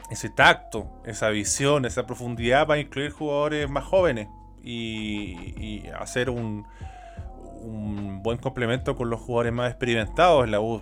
[0.09, 4.27] ese tacto, esa visión, esa profundidad para incluir jugadores más jóvenes
[4.63, 6.65] y, y hacer un,
[7.61, 10.49] un buen complemento con los jugadores más experimentados.
[10.49, 10.81] La U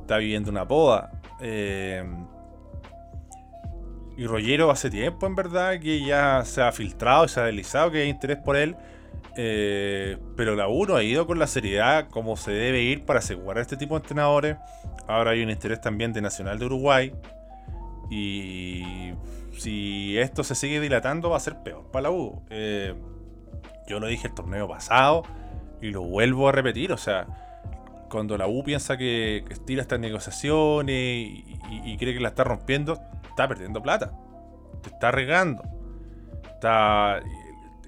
[0.00, 1.20] está viviendo una poda.
[1.40, 2.04] Eh,
[4.16, 8.02] y Rollero hace tiempo, en verdad, que ya se ha filtrado, se ha deslizado que
[8.02, 8.76] hay interés por él.
[9.36, 13.18] Eh, pero la U no ha ido con la seriedad como se debe ir para
[13.18, 14.56] asegurar a este tipo de entrenadores.
[15.08, 17.12] Ahora hay un interés también de Nacional de Uruguay.
[18.10, 19.12] Y
[19.58, 22.42] si esto se sigue dilatando, va a ser peor para la U.
[22.50, 22.94] Eh,
[23.88, 25.24] yo lo dije el torneo pasado
[25.80, 26.92] y lo vuelvo a repetir.
[26.92, 27.26] O sea,
[28.14, 32.98] cuando la U piensa que, estira estas negociaciones y, cree que la está rompiendo,
[33.28, 34.12] está perdiendo plata.
[34.82, 35.62] Te está regando.
[36.46, 37.20] Está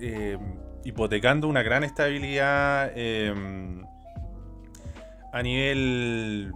[0.00, 0.36] eh,
[0.84, 3.32] hipotecando una gran estabilidad eh,
[5.32, 6.52] a nivel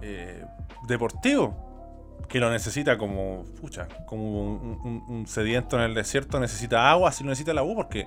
[0.00, 0.44] eh,
[0.88, 6.90] deportivo que lo necesita como, pucha, como un, un- un sediento en el desierto necesita
[6.90, 8.06] agua, así lo necesita la U, porque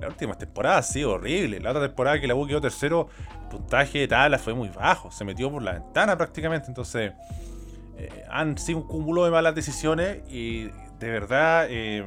[0.00, 1.60] la última temporada ha sido horrible.
[1.60, 3.08] La otra temporada que la U quedó tercero,
[3.42, 7.12] el puntaje de tabla fue muy bajo, se metió por la ventana prácticamente, entonces
[7.98, 12.06] eh, han sido un cúmulo de malas decisiones y de verdad, eh,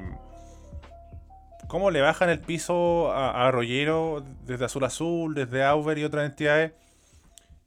[1.68, 6.26] cómo le bajan el piso a, a Rollero desde Azul Azul, desde Auber y otras
[6.26, 6.74] entidades.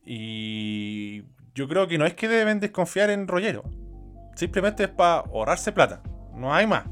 [0.04, 3.64] Y yo creo que no es que deben desconfiar en Rollero.
[4.36, 6.00] Simplemente es para ahorrarse plata.
[6.34, 6.84] No hay más.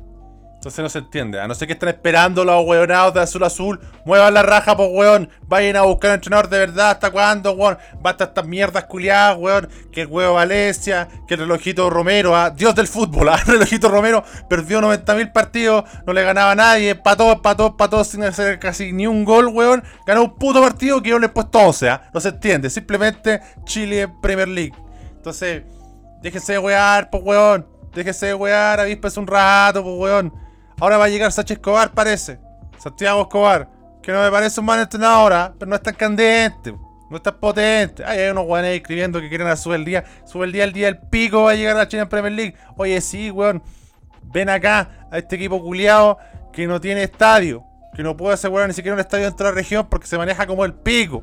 [0.64, 1.38] Entonces no se entiende.
[1.38, 3.80] A no ser que estén esperando los hueonados de azul azul.
[4.06, 5.28] Muevan la raja, pues weón.
[5.46, 6.92] Vayan a buscar un entrenador de verdad.
[6.92, 7.76] ¿Hasta cuándo, weón?
[8.00, 9.68] Basta estas mierdas culiadas, weón.
[9.92, 11.06] Que el huevo Valencia.
[11.28, 12.34] Que el relojito Romero.
[12.34, 13.28] ah, Dios del fútbol.
[13.32, 15.84] ah, El relojito Romero perdió 90.000 partidos.
[16.06, 16.88] No le ganaba a nadie.
[16.92, 19.84] Empató, empató, empató sin hacer casi ni un gol, weón.
[20.06, 21.90] Ganó un puto partido que yo le he puesto 11.
[21.90, 22.70] ah, No se entiende.
[22.70, 24.72] Simplemente Chile Premier League.
[25.14, 25.62] Entonces,
[26.22, 27.66] déjese de wear, pues weón.
[27.92, 30.43] Déjese de wear, avíspese un rato, pues weón.
[30.80, 32.38] Ahora va a llegar Sánchez Escobar, parece.
[32.78, 33.68] Santiago Escobar.
[34.02, 35.54] Que no me parece un mal entrenador, ¿ah?
[35.58, 36.74] pero no es tan candente.
[37.10, 38.04] No es tan potente.
[38.04, 40.04] Ay, hay unos ahí escribiendo que quieren a sube el día.
[40.24, 42.54] Sube el día, el día del pico va a llegar a la China Premier League.
[42.76, 43.62] Oye, sí, weón.
[44.24, 46.18] Ven acá a este equipo culiado
[46.52, 47.64] que no tiene estadio.
[47.94, 50.46] Que no puede asegurar ni siquiera un estadio dentro de la región porque se maneja
[50.46, 51.22] como el pico.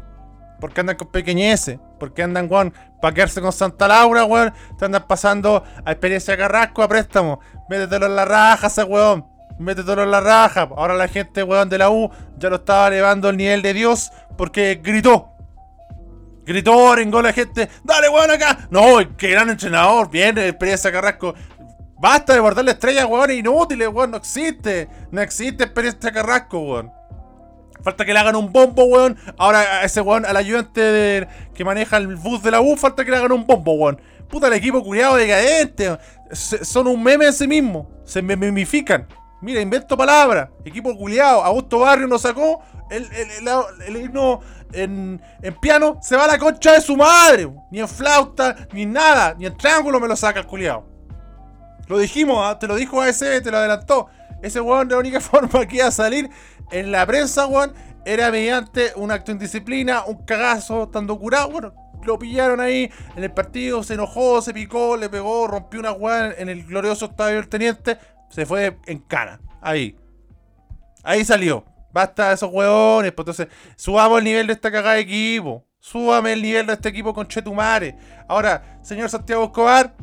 [0.60, 1.80] Porque andan con pequeñeces.
[2.00, 4.54] Porque andan, weón, para quedarse con Santa Laura, weón.
[4.78, 7.40] Te andan pasando a experiencia Carrasco a préstamo.
[7.70, 9.31] Métetelo en la raja, ese weón.
[9.60, 10.70] Métetelo en la raja.
[10.76, 14.12] Ahora la gente, weón, de la U ya lo estaba elevando el nivel de Dios
[14.38, 15.28] porque gritó.
[16.46, 17.70] Gritó, rengó la gente.
[17.84, 18.68] Dale, weón, acá.
[18.72, 20.10] No, qué gran entrenador.
[20.10, 21.34] Bien, experiencia Carrasco.
[22.00, 24.12] Basta de guardarle estrellas, weón, inútiles, weón.
[24.12, 24.88] No existe.
[25.12, 26.92] No existe experiencia Carrasco, weón.
[27.84, 29.18] Falta que le hagan un bombo, weón.
[29.38, 33.12] Ahora a ese weón, al ayudante que maneja el bus de la U, falta que
[33.12, 34.02] le hagan un bombo, weón.
[34.28, 35.98] Puta, el equipo culiado decadente.
[36.32, 37.90] Se- son un meme en sí mismo.
[38.04, 39.06] Se me- mimifican.
[39.42, 40.50] Mira, invento palabras.
[40.66, 41.44] Equipo culiado.
[41.44, 43.48] Augusto Barrio nos sacó el, el,
[43.88, 44.40] el- himno
[44.74, 45.98] en, en piano.
[46.02, 47.50] Se va a la concha de su madre.
[47.72, 49.36] Ni en flauta, ni en nada.
[49.38, 50.86] Ni en triángulo me lo saca el culiado.
[51.88, 52.58] Lo dijimos, ¿ah?
[52.58, 54.08] te lo dijo ASB, te lo adelantó.
[54.42, 56.30] Ese weón, la única forma que iba a salir
[56.72, 57.74] en la prensa, weón,
[58.06, 61.50] era mediante un acto de indisciplina, un cagazo, estando curado.
[61.52, 61.74] Bueno,
[62.04, 66.34] lo pillaron ahí en el partido, se enojó, se picó, le pegó, rompió una weá
[66.38, 67.98] en el glorioso estadio del teniente,
[68.32, 69.40] se fue en cana.
[69.62, 69.96] Ahí.
[71.04, 71.64] Ahí salió.
[71.94, 73.12] Basta de esos hueones.
[73.12, 75.68] Pues entonces, subamos el nivel de esta cagada de equipo.
[75.80, 77.98] Súbame el nivel de este equipo con Chetumare.
[78.28, 79.96] Ahora, señor Santiago Escobar,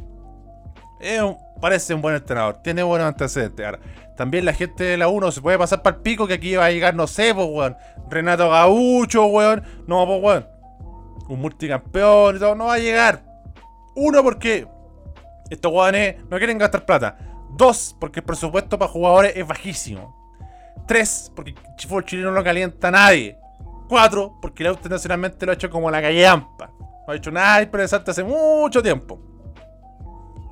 [1.60, 3.64] parece un buen entrenador, tiene buenos antecedentes.
[3.64, 3.78] Ahora,
[4.16, 6.64] también la gente de la 1 se puede pasar para el pico que aquí va
[6.64, 7.76] a llegar, no sé, pues, weón.
[8.10, 9.62] Renato Gaucho, weón.
[9.86, 10.48] No, pues, weón.
[11.28, 13.22] Un multicampeón y todo, no va a llegar.
[13.94, 14.66] Uno, porque
[15.48, 17.16] estos weones no quieren gastar plata.
[17.58, 20.16] Dos, porque el presupuesto para jugadores es bajísimo.
[20.86, 23.36] Tres, porque el fútbol chileno no calienta a nadie.
[23.88, 26.70] Cuatro, porque el auto internacionalmente lo ha hecho como la calle Ampa.
[26.78, 29.18] No ha hecho nada interesante hace mucho tiempo.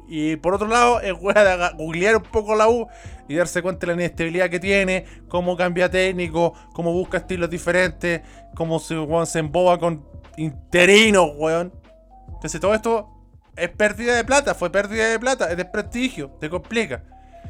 [0.08, 2.88] Y por otro lado, es weá de googlear un poco la U
[3.28, 8.22] y darse cuenta de la inestabilidad que tiene, cómo cambia técnico, cómo busca estilos diferentes,
[8.56, 10.04] cómo se, weón, se emboba con
[10.36, 11.72] interinos, weón.
[12.34, 13.15] Entonces todo esto
[13.56, 17.02] es pérdida de plata, fue pérdida de plata, es desprestigio, te complica.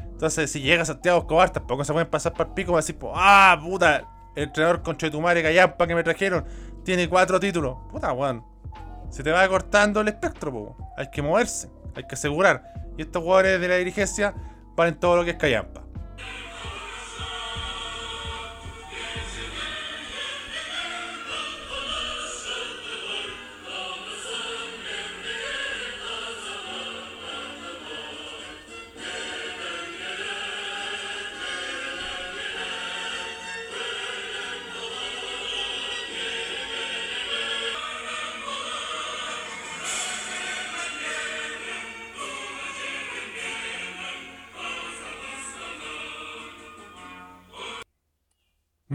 [0.05, 3.59] Entonces, si llega Santiago Escobar, tampoco se pueden pasar para el pico y decir, ah,
[3.63, 4.03] puta,
[4.35, 6.45] el entrenador concha de tu madre Callampa que me trajeron
[6.83, 7.77] tiene cuatro títulos.
[7.91, 8.43] Puta, weón.
[9.09, 10.77] Se te va cortando el espectro, po.
[10.97, 12.63] Hay que moverse, hay que asegurar.
[12.97, 14.33] Y estos jugadores de la dirigencia
[14.75, 15.86] valen todo lo que es Callampa.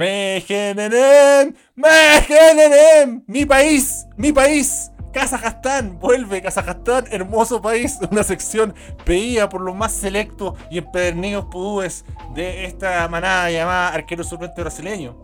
[0.03, 4.91] Mejenenem, Mejenenem, mi país, mi país.
[5.13, 12.05] Kazajstán, vuelve Kazajstán, hermoso país, una sección pedida por los más selectos y empedernidos pudúes
[12.35, 15.17] de esta manada llamada Arquero Suplente Brasileño.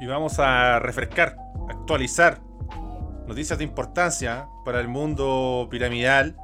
[0.00, 1.36] Y vamos a refrescar,
[1.68, 2.38] actualizar
[3.26, 6.36] noticias de importancia para el mundo piramidal,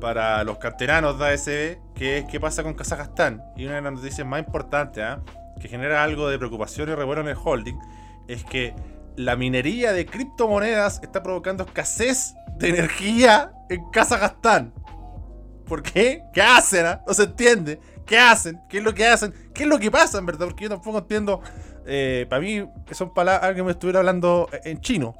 [0.00, 3.42] para los canteranos de ASB, que es qué pasa con Kazajstán.
[3.56, 5.20] Y una de las noticias más importantes, ¿ah?
[5.60, 7.78] Que genera algo de preocupación y revuelo en el holding,
[8.26, 8.74] es que
[9.16, 14.72] la minería de criptomonedas está provocando escasez de energía en Kazajstán.
[15.66, 16.22] ¿Por qué?
[16.32, 16.86] ¿Qué hacen?
[16.86, 17.02] ah?
[17.06, 17.78] No se entiende.
[18.06, 18.60] ¿Qué hacen?
[18.68, 19.32] ¿Qué es lo que hacen?
[19.54, 20.46] ¿Qué es lo que pasa, en verdad?
[20.46, 21.40] Porque yo tampoco entiendo.
[21.86, 25.14] eh, para mí, son palabras que me estuviera hablando en chino.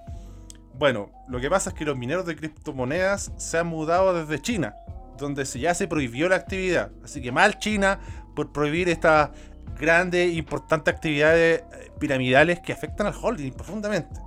[0.75, 4.75] Bueno, lo que pasa es que los mineros de criptomonedas se han mudado desde China,
[5.19, 6.91] donde ya se prohibió la actividad.
[7.05, 8.01] Así que mal China
[8.35, 9.31] por prohibir estas
[9.79, 14.21] grandes importantes actividades eh, piramidales que afectan al holding profundamente.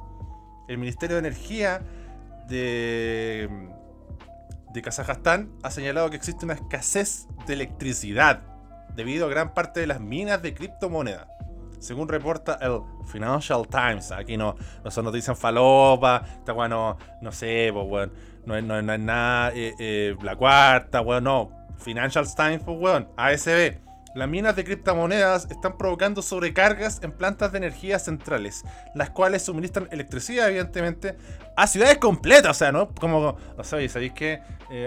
[0.67, 1.81] El Ministerio de Energía
[2.47, 3.49] de,
[4.71, 8.41] de Kazajstán ha señalado que existe una escasez de electricidad
[8.95, 11.27] debido a gran parte de las minas de criptomonedas.
[11.79, 16.97] Según reporta el Financial Times, aquí no, no son noticias falopa, esta weá no,
[17.31, 18.13] sé, pues weón,
[18.45, 21.51] no es, no, no es nada, eh, eh, la cuarta, weón, no.
[21.77, 23.82] Financial Times, pues weón, ASB.
[24.15, 29.87] Las minas de criptomonedas están provocando sobrecargas en plantas de energía centrales, las cuales suministran
[29.91, 31.15] electricidad, evidentemente,
[31.55, 32.51] a ciudades completas.
[32.51, 32.89] O sea, ¿no?
[32.93, 34.41] Como, no sé, ¿sabéis que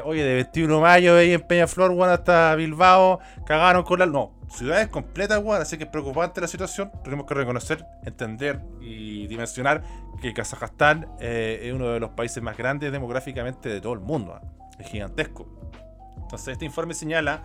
[0.04, 4.06] Oye, de 21 de mayo ahí en Peñaflor, weón, hasta Bilbao, cagaron con la.
[4.06, 5.62] No, ciudades completas, weón.
[5.62, 6.90] Así que es preocupante la situación.
[7.04, 9.84] Tenemos que reconocer, entender y dimensionar
[10.20, 14.34] que Kazajstán eh, es uno de los países más grandes demográficamente de todo el mundo.
[14.34, 14.42] ¿ah?
[14.80, 15.46] Es gigantesco.
[16.16, 17.42] Entonces, este informe señala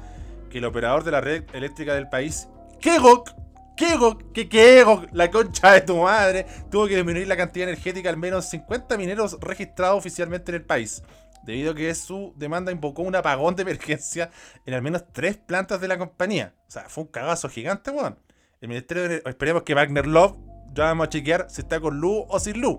[0.52, 2.48] que el operador de la red eléctrica del país,
[2.80, 3.32] Kegok,
[3.76, 8.18] Kegok, que Kegok, la concha de tu madre, tuvo que disminuir la cantidad energética al
[8.18, 11.02] menos 50 mineros registrados oficialmente en el país,
[11.44, 14.30] debido a que su demanda invocó un apagón de emergencia
[14.66, 16.54] en al menos tres plantas de la compañía.
[16.68, 18.20] O sea, fue un cagazo gigante, weón.
[18.60, 20.38] El Ministerio de Esperemos que Wagner Love,
[20.74, 22.78] ya vamos a chequear si está con luz o sin luz.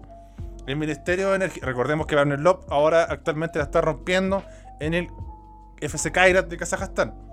[0.67, 4.45] El Ministerio de Energía, recordemos que Wagner Love ahora actualmente la está rompiendo
[4.79, 5.09] en el
[5.81, 7.32] FC Kairat de Kazajstán.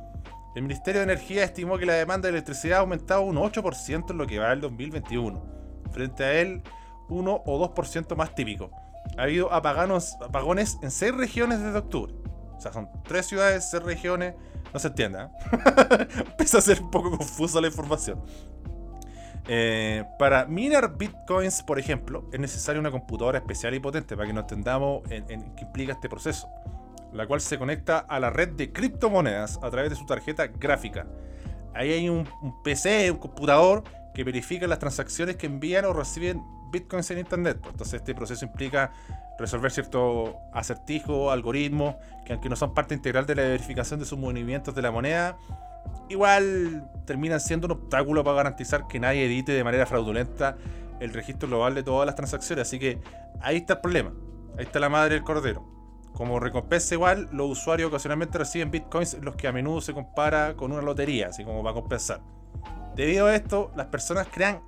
[0.56, 4.18] El Ministerio de Energía estimó que la demanda de electricidad ha aumentado un 8% en
[4.18, 5.42] lo que va del 2021,
[5.92, 6.62] frente a él
[7.10, 8.72] 1 o 2% más típico.
[9.18, 12.14] Ha habido apaganos- apagones en 6 regiones desde octubre.
[12.58, 14.36] O sea, son 3 ciudades, 6 regiones.
[14.74, 15.28] No se entiende, ¿eh?
[16.32, 18.22] Empieza a ser un poco confusa la información.
[19.48, 24.34] Eh, para minar bitcoins, por ejemplo, es necesaria una computadora especial y potente para que
[24.34, 26.48] nos entendamos en, en qué implica este proceso,
[27.14, 31.08] la cual se conecta a la red de criptomonedas a través de su tarjeta gráfica.
[31.74, 32.28] Ahí hay un,
[32.64, 36.42] PC, un computador que verifica las transacciones que envían o reciben
[36.72, 37.58] bitcoins en internet.
[37.66, 38.92] Entonces este proceso implica
[39.38, 41.96] resolver ciertos acertijos, algoritmos,
[42.26, 45.38] que aunque no son parte integral de la verificación de sus movimientos de la moneda,
[46.10, 50.58] igual terminan siendo un obstáculo para garantizar que nadie edite de manera fraudulenta
[51.00, 52.68] el registro global de todas las transacciones.
[52.68, 53.00] Así que
[53.42, 54.12] ahí está el problema.
[54.58, 55.79] Ahí está la madre del cordero.
[56.14, 60.72] Como recompensa igual, los usuarios ocasionalmente reciben bitcoins, los que a menudo se compara con
[60.72, 62.20] una lotería, así como para compensar.
[62.96, 64.62] Debido a esto, las personas crean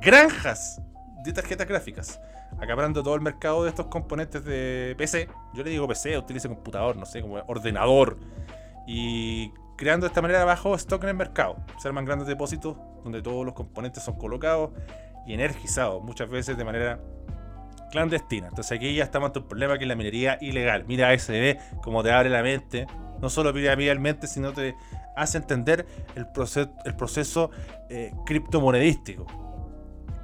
[0.00, 0.82] granjas
[1.24, 2.20] de tarjetas gráficas,
[2.58, 5.28] acaparando todo el mercado de estos componentes de PC.
[5.54, 8.18] Yo le digo PC, utilice computador, no sé, como ordenador.
[8.86, 11.56] Y creando de esta manera bajo stock en el mercado.
[11.78, 14.70] Se arman grandes depósitos donde todos los componentes son colocados
[15.26, 17.00] y energizados, muchas veces de manera
[17.92, 18.48] clandestina.
[18.48, 20.84] Entonces aquí ya estamos ante un problema que es la minería ilegal.
[20.88, 22.86] Mira ASB como te abre la mente,
[23.20, 24.74] no solo piramidalmente, sino te
[25.14, 25.86] hace entender
[26.16, 27.50] el proceso, el proceso
[27.88, 29.26] eh, criptomonedístico.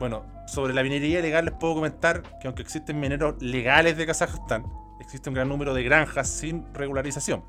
[0.01, 4.65] Bueno, sobre la minería ilegal les puedo comentar que aunque existen mineros legales de Kazajstán,
[5.01, 7.45] existe un gran número de granjas sin regularización.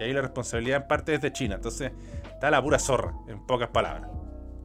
[0.00, 1.56] Y ahí la responsabilidad en parte es de China.
[1.56, 1.92] Entonces,
[2.32, 4.08] está la pura zorra, en pocas palabras.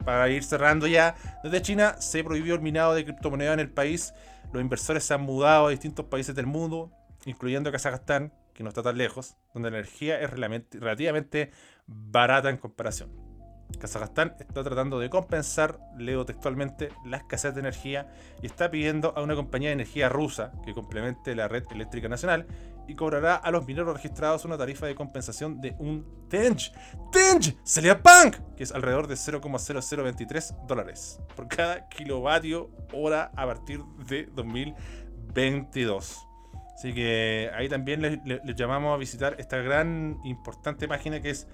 [0.04, 4.12] Para ir cerrando ya, desde China se prohibió el minado de criptomonedas en el país.
[4.52, 6.92] Los inversores se han mudado a distintos países del mundo,
[7.24, 11.50] incluyendo Kazajstán, que no está tan lejos, donde la energía es relativamente
[11.86, 13.33] barata en comparación.
[13.76, 18.08] Kazajstán está tratando de compensar, leo textualmente, la escasez de energía
[18.42, 22.46] y está pidiendo a una compañía de energía rusa que complemente la red eléctrica nacional
[22.86, 26.70] y cobrará a los mineros registrados una tarifa de compensación de un TENJ,
[27.12, 33.82] TENJ, Celia Bank, que es alrededor de 0,0023 dólares por cada kilovatio hora a partir
[34.06, 36.28] de 2022.
[36.74, 41.46] Así que ahí también les- les llamamos a visitar esta gran importante página que es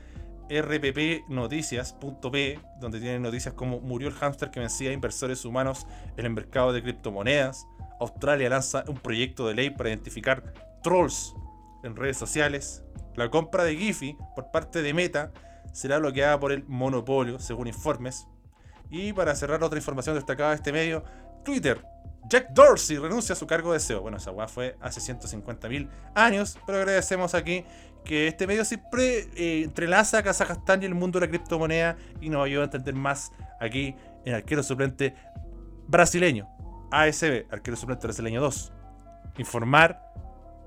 [0.50, 5.86] rppnoticias.p, donde tienen noticias como murió el hámster que vencía a inversores humanos
[6.16, 7.66] en el mercado de criptomonedas.
[8.00, 11.34] Australia lanza un proyecto de ley para identificar trolls
[11.84, 12.82] en redes sociales.
[13.14, 15.30] La compra de Giphy por parte de Meta
[15.72, 18.26] será bloqueada por el monopolio, según informes.
[18.90, 21.04] Y para cerrar otra información destacada de este medio,
[21.44, 21.84] Twitter.
[22.28, 24.02] Jack Dorsey renuncia a su cargo de CEO.
[24.02, 27.64] Bueno, esa weá fue hace 150.000 años, pero agradecemos aquí
[28.04, 32.28] que este medio siempre eh, entrelaza a Kazajstán y el mundo de la criptomoneda y
[32.28, 33.94] nos ayuda a entender más aquí
[34.24, 35.14] en arquero suplente
[35.86, 36.48] brasileño.
[36.90, 38.72] ASB, arquero suplente brasileño 2.
[39.38, 40.02] Informar,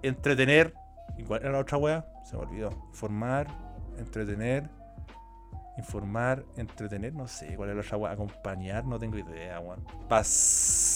[0.01, 0.73] entretener.
[1.17, 2.05] ¿Y cuál era la otra wea?
[2.23, 2.71] Se me olvidó.
[2.89, 3.47] Informar,
[3.97, 4.69] entretener.
[5.77, 8.11] Informar, entretener, no sé cuál es la otra wea.
[8.11, 9.83] Acompañar, no tengo idea, weón.
[10.07, 10.92] Basta.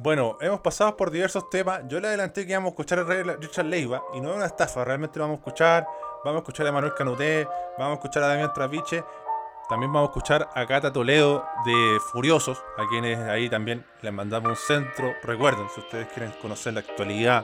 [0.00, 1.80] Bueno, hemos pasado por diversos temas.
[1.88, 4.84] Yo le adelanté que íbamos a escuchar a Richard Leiva y no es una estafa,
[4.84, 5.88] realmente lo vamos a escuchar.
[6.24, 9.02] Vamos a escuchar a Manuel Canuté, vamos a escuchar a Damián Trapiche.
[9.68, 14.50] También vamos a escuchar a Cata Toledo de Furiosos, a quienes ahí también les mandamos
[14.50, 15.14] un centro.
[15.24, 17.42] Recuerden, si ustedes quieren conocer la actualidad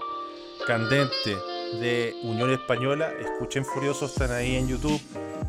[0.64, 1.36] candente
[1.80, 5.00] de Unión Española, escuchen Furiosos, están ahí en YouTube.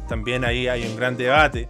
[0.10, 1.70] También ahí hay un gran debate,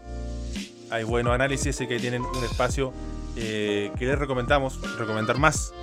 [0.89, 2.93] hay buenos análisis y que tienen un espacio
[3.35, 5.73] eh, que les recomendamos, recomendar más.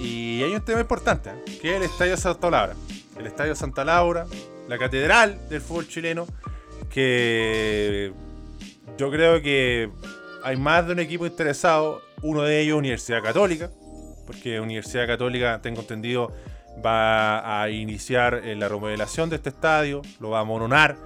[0.00, 1.58] Y hay un tema importante, ¿eh?
[1.60, 2.74] que es el Estadio Santa Laura.
[3.18, 4.26] El Estadio Santa Laura,
[4.68, 6.26] la catedral del fútbol chileno,
[6.90, 8.12] que
[8.98, 9.90] yo creo que
[10.42, 13.70] hay más de un equipo interesado, uno de ellos Universidad Católica,
[14.26, 16.32] porque Universidad Católica, tengo entendido,
[16.84, 20.96] va a iniciar eh, la remodelación de este estadio, lo va a mononar,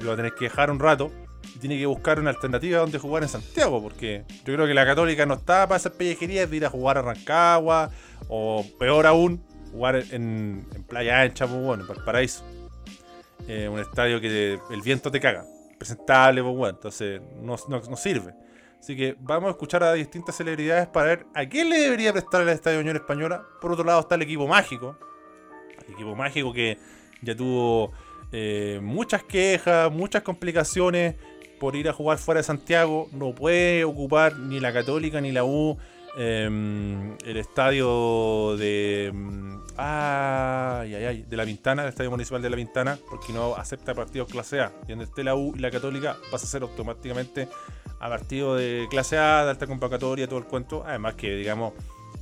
[0.00, 1.10] lo va a tener que dejar un rato
[1.58, 5.26] tiene que buscar una alternativa donde jugar en Santiago, porque yo creo que la Católica
[5.26, 7.90] no está para esas pellejerías de ir a jugar a Rancagua,
[8.28, 9.42] o peor aún,
[9.72, 12.44] jugar en, en Playa Ancha, pues bueno, en Valparaíso.
[13.48, 15.44] Eh, un estadio que el viento te caga,
[15.78, 18.34] presentable, pues bueno, entonces no, no- no sirve.
[18.80, 22.42] Así que vamos a escuchar a distintas celebridades para ver a quién le debería prestar
[22.42, 23.42] el Estadio Unión Española.
[23.60, 24.96] Por otro lado está el equipo mágico,
[25.86, 26.78] el equipo mágico que
[27.22, 27.92] ya tuvo
[28.32, 31.14] eh, muchas quejas, muchas complicaciones
[31.58, 33.08] por ir a jugar fuera de Santiago.
[33.12, 35.78] No puede ocupar ni la Católica ni la U
[36.18, 39.10] eh, el estadio de.
[39.12, 43.92] mm, Ay, ay, de la Pintana, el estadio municipal de la Pintana, porque no acepta
[43.92, 44.72] partidos clase A.
[44.86, 47.46] Y donde esté la U y la Católica pasa a ser automáticamente
[48.00, 50.82] a partido de clase A, de alta convocatoria, todo el cuento.
[50.86, 51.74] Además que, digamos,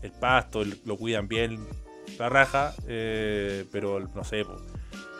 [0.02, 1.64] el pasto lo cuidan bien,
[2.18, 4.56] la raja, eh, pero no sé, po,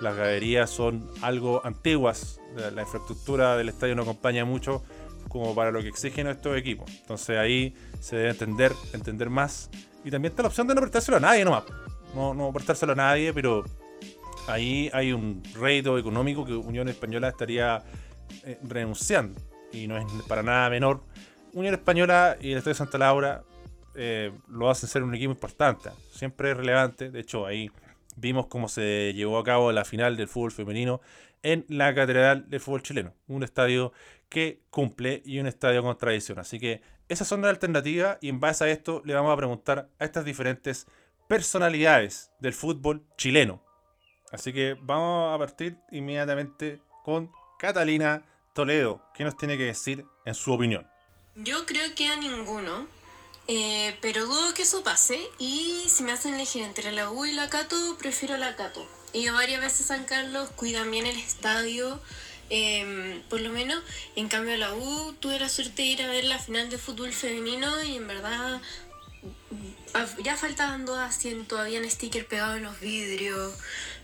[0.05, 4.85] las galerías son algo antiguas, la, infraestructura del estadio no acompaña mucho
[5.29, 6.89] como para lo que exigen estos equipos.
[7.01, 9.71] Entonces ahí se debe entender, entender más.
[10.05, 11.65] Y también está la opción de no prestárselo a nadie nomás.
[12.15, 13.65] No, no prestárselo a nadie, pero
[14.47, 17.83] ahí hay un rédito económico que Unión Española estaría
[18.45, 19.41] eh, renunciando.
[19.73, 21.01] Y no es para nada menor.
[21.55, 23.43] Unión Española y el Estadio Santa Laura
[23.95, 25.89] eh, lo hacen ser un equipo importante.
[26.13, 27.11] Siempre es relevante.
[27.11, 27.71] De hecho, ahí
[28.17, 31.01] vimos cómo se llevó a cabo la final del fútbol femenino
[31.43, 33.15] en la Catedral del Fútbol Chileno.
[33.29, 33.93] Un estadio
[34.29, 36.39] que cumple y un estadio con tradición.
[36.39, 39.91] Así que esas son las alternativas y en base a esto le vamos a preguntar
[39.99, 40.87] a estas diferentes
[41.29, 43.63] personalidades del fútbol chileno.
[44.33, 49.03] Así que vamos a partir inmediatamente con Catalina Toledo.
[49.15, 50.89] ¿Qué nos tiene que decir en su opinión?
[51.37, 52.87] Yo creo que a ninguno,
[53.47, 57.33] eh, pero dudo que eso pase y si me hacen elegir entre la U y
[57.33, 58.87] la Cato, prefiero la Cato.
[59.13, 62.01] He ido varias veces a San Carlos, cuidan bien el estadio,
[62.51, 63.83] eh, por lo menos.
[64.17, 67.13] En cambio la U tuve la suerte de ir a ver la final de fútbol
[67.13, 68.61] femenino y en verdad
[69.93, 73.55] ah, ya faltaban dos asientos, habían stickers pegados en los vidrios.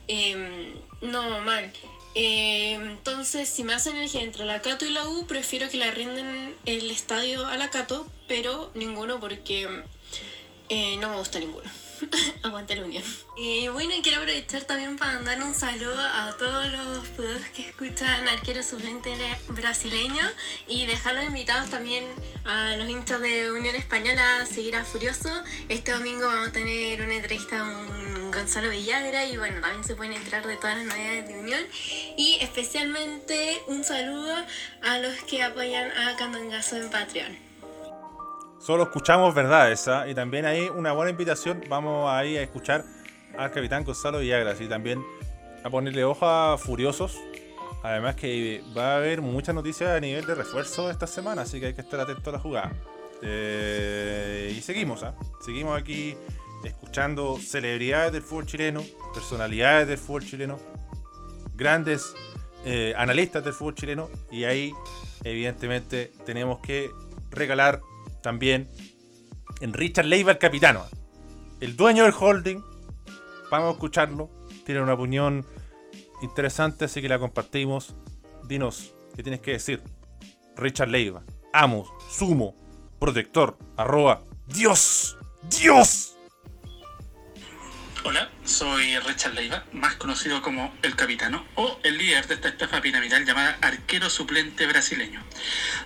[0.07, 1.73] em, no, mal.
[2.15, 5.91] Em, entonces, si me hacen elegir entre la Cato y la U, prefiero que le
[5.91, 9.69] rinden el estadio a la Cato, pero ninguno porque
[10.69, 11.71] eh, no me gusta ninguno.
[12.43, 13.03] Aguante la unión.
[13.37, 18.29] Y bueno, quiero aprovechar también para mandar un saludo a todos los pudos que escuchan
[18.29, 19.15] arquero suplente
[19.49, 20.23] brasileño
[20.67, 22.05] y dejarlos invitados también
[22.45, 25.31] a los hinchas de Unión Española a seguir a Furioso.
[25.69, 30.15] Este domingo vamos a tener una entrevista con Gonzalo Villagra y bueno, también se pueden
[30.15, 31.61] enterar de todas las novedades de Unión.
[32.17, 34.35] Y especialmente un saludo
[34.83, 37.50] a los que apoyan a Candongazo en Patreon.
[38.61, 40.07] Solo escuchamos verdades, ¿ah?
[40.07, 41.65] Y también hay una buena invitación.
[41.71, 42.85] Vamos ahí a escuchar
[43.39, 45.03] al capitán Gonzalo Villagra y también
[45.65, 47.17] a ponerle ojo a Furiosos.
[47.83, 51.67] Además que va a haber muchas noticias a nivel de refuerzo esta semana, así que
[51.69, 52.73] hay que estar atento a la jugada.
[53.23, 55.15] Eh, y seguimos, ¿ah?
[55.43, 56.15] Seguimos aquí
[56.63, 58.83] escuchando celebridades del fútbol chileno,
[59.15, 60.59] personalidades del fútbol chileno,
[61.55, 62.15] grandes
[62.67, 64.75] eh, analistas del fútbol chileno y ahí
[65.25, 66.91] evidentemente tenemos que
[67.31, 67.81] regalar
[68.23, 68.69] también
[69.61, 70.85] en Richard Leiva, el capitano,
[71.61, 72.63] el dueño del holding.
[73.51, 74.31] Vamos a escucharlo.
[74.65, 75.45] Tiene una opinión
[76.23, 77.95] interesante, así que la compartimos.
[78.47, 79.83] Dinos, ¿qué tienes que decir?
[80.57, 82.55] Richard Leiva, amo, sumo,
[82.99, 85.17] protector, arroba, Dios,
[85.59, 86.10] Dios.
[88.03, 92.81] Hola, soy Richard Leiva, más conocido como El Capitano, o el líder de esta estafa
[92.81, 95.23] piramidal llamada Arquero Suplente Brasileño.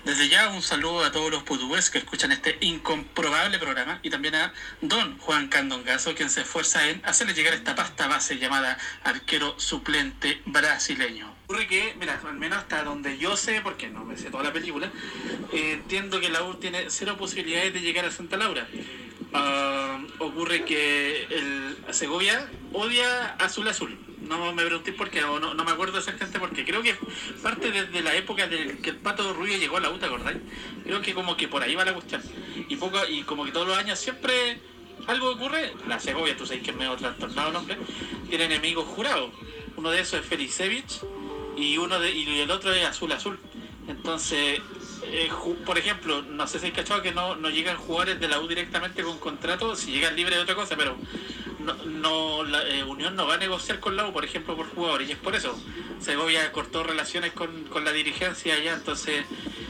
[0.04, 4.36] Desde ya un saludo a todos los portugueses que escuchan este incomprobable programa y también
[4.36, 9.58] a Don Juan Candongazo, quien se esfuerza en hacerle llegar esta pasta base llamada Arquero
[9.58, 11.34] Suplente Brasileño.
[11.46, 14.52] Ocurre que, mira, al menos hasta donde yo sé, porque no me sé toda la
[14.52, 14.88] película,
[15.52, 18.68] eh, entiendo que la U tiene cero posibilidades de llegar a Santa Laura.
[19.35, 23.99] Ah, ocurre que el Segovia odia Azul Azul.
[24.20, 26.64] No me pregunté por qué, o no, me acuerdo exactamente por qué.
[26.64, 26.97] Creo que
[27.43, 30.39] parte desde la época del que el Pato Rubio llegó a la U, ¿te acordáis?
[30.85, 32.22] Creo que como que por ahí va la cuestión.
[32.68, 34.61] Y poco y como que todos los años siempre
[35.09, 35.72] algo ocurre.
[35.89, 37.76] La Segovia, tú sabes que es medio trastornado el hombre,
[38.28, 39.30] tiene enemigos jurados.
[39.76, 41.01] Uno de esos es Felicevich
[41.57, 43.39] y uno de, y el otro es Azul Azul.
[43.89, 44.61] Entonces,
[45.16, 45.30] eh,
[45.64, 48.48] por ejemplo, no sé si hay cachado que no, no llegan jugadores de la U
[48.48, 50.96] directamente con contrato, si llegan libres de otra cosa, pero
[51.86, 55.08] no la eh, Unión no va a negociar con la U, por ejemplo, por jugadores,
[55.08, 55.56] y es por eso.
[56.00, 59.24] Segovia cortó relaciones con, con la dirigencia allá, entonces,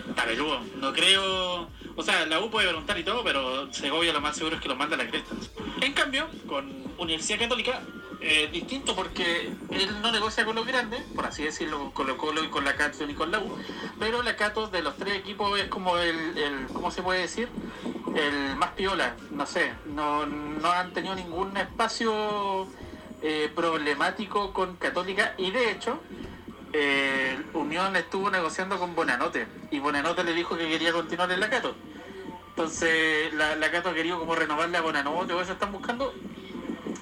[0.09, 0.61] está peludo.
[0.81, 1.69] No creo.
[1.95, 4.69] O sea, la U puede preguntar y todo, pero Segovia lo más seguro es que
[4.69, 5.35] lo manda a la cresta.
[5.83, 7.83] En cambio, con Universidad Católica,
[8.27, 12.43] eh, distinto porque él no negocia con los grandes, por así decirlo, con Colo Colo
[12.43, 13.59] y con la Cato y con la U,
[13.99, 17.51] pero la Cato de los tres equipos es como el, el ¿cómo se puede decir?
[18.15, 22.67] El más piola, no sé, no, han tenido ningún espacio
[23.21, 26.01] eh, problemático con Católica y de hecho
[26.73, 31.51] eh, Unión estuvo negociando con Bonanote y Bonanote le dijo que quería continuar en la
[31.51, 31.77] Cato.
[32.49, 36.15] Entonces la, la Cato ha como renovarle a Bonanote o eso están buscando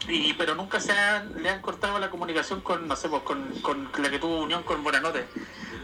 [0.09, 3.43] y pero nunca se han, le han cortado la comunicación con, no sé, pues, con,
[3.61, 5.25] con la que tuvo unión con Moranote.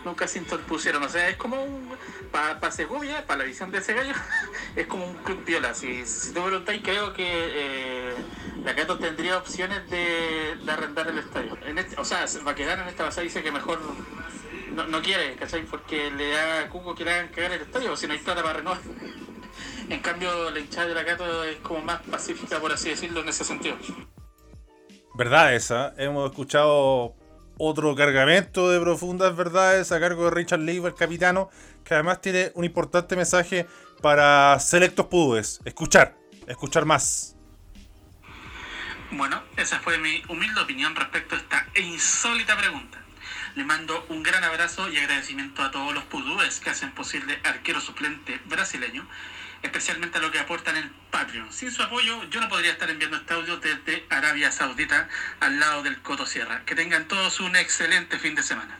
[0.05, 1.91] Nunca se interpusieron, o sea, es como un,
[2.31, 4.14] para Segovia, para la visión de ese gallo,
[4.77, 5.75] es como un club piola.
[5.75, 8.14] Si, si tú me preguntáis, creo que eh,
[8.64, 11.57] la Cato tendría opciones de, de arrendar el estadio.
[11.66, 13.81] Este- o sea, se va a quedar en esta base, dice que mejor
[14.73, 15.64] no, no quiere, ¿cachai?
[15.64, 18.43] Porque le da a Cuco que le hagan cagar el estadio, si no hay plata
[18.43, 18.79] para renovar.
[19.89, 23.28] En cambio, la hinchada de la Cato es como más pacífica, por así decirlo, en
[23.28, 23.76] ese sentido.
[25.14, 25.95] Verdad esa.
[25.97, 27.14] Hemos escuchado
[27.59, 31.51] otro cargamento de profundas verdades a cargo de Richard Leiva, el capitano,
[31.84, 33.66] que además tiene un importante mensaje
[34.01, 35.61] para selectos pudúes.
[35.64, 36.16] Escuchar,
[36.47, 37.34] escuchar más.
[39.11, 43.03] Bueno, esa fue mi humilde opinión respecto a esta insólita pregunta.
[43.55, 47.80] Le mando un gran abrazo y agradecimiento a todos los pudúes que hacen posible arquero
[47.80, 49.09] suplente brasileño,
[49.62, 51.52] especialmente a los que aportan el Patreon.
[51.52, 55.09] Sin su apoyo, yo no podría estar enviando este audio desde Arabia Saudita,
[55.40, 56.62] al lado del Coto Sierra.
[56.64, 58.78] Que tengan todos un excelente fin de semana.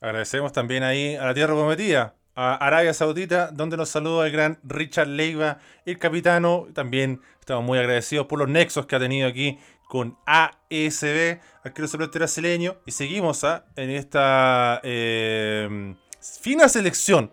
[0.00, 4.58] Agradecemos también ahí a la tierra prometida, a Arabia Saudita, donde nos saluda el gran
[4.64, 6.68] Richard Leiva, el capitano.
[6.74, 9.58] También estamos muy agradecidos por los nexos que ha tenido aquí
[9.88, 12.76] con ASB, arquero suplente brasileño.
[12.86, 13.66] Y seguimos ¿ah?
[13.76, 15.94] en esta eh,
[16.40, 17.32] fina selección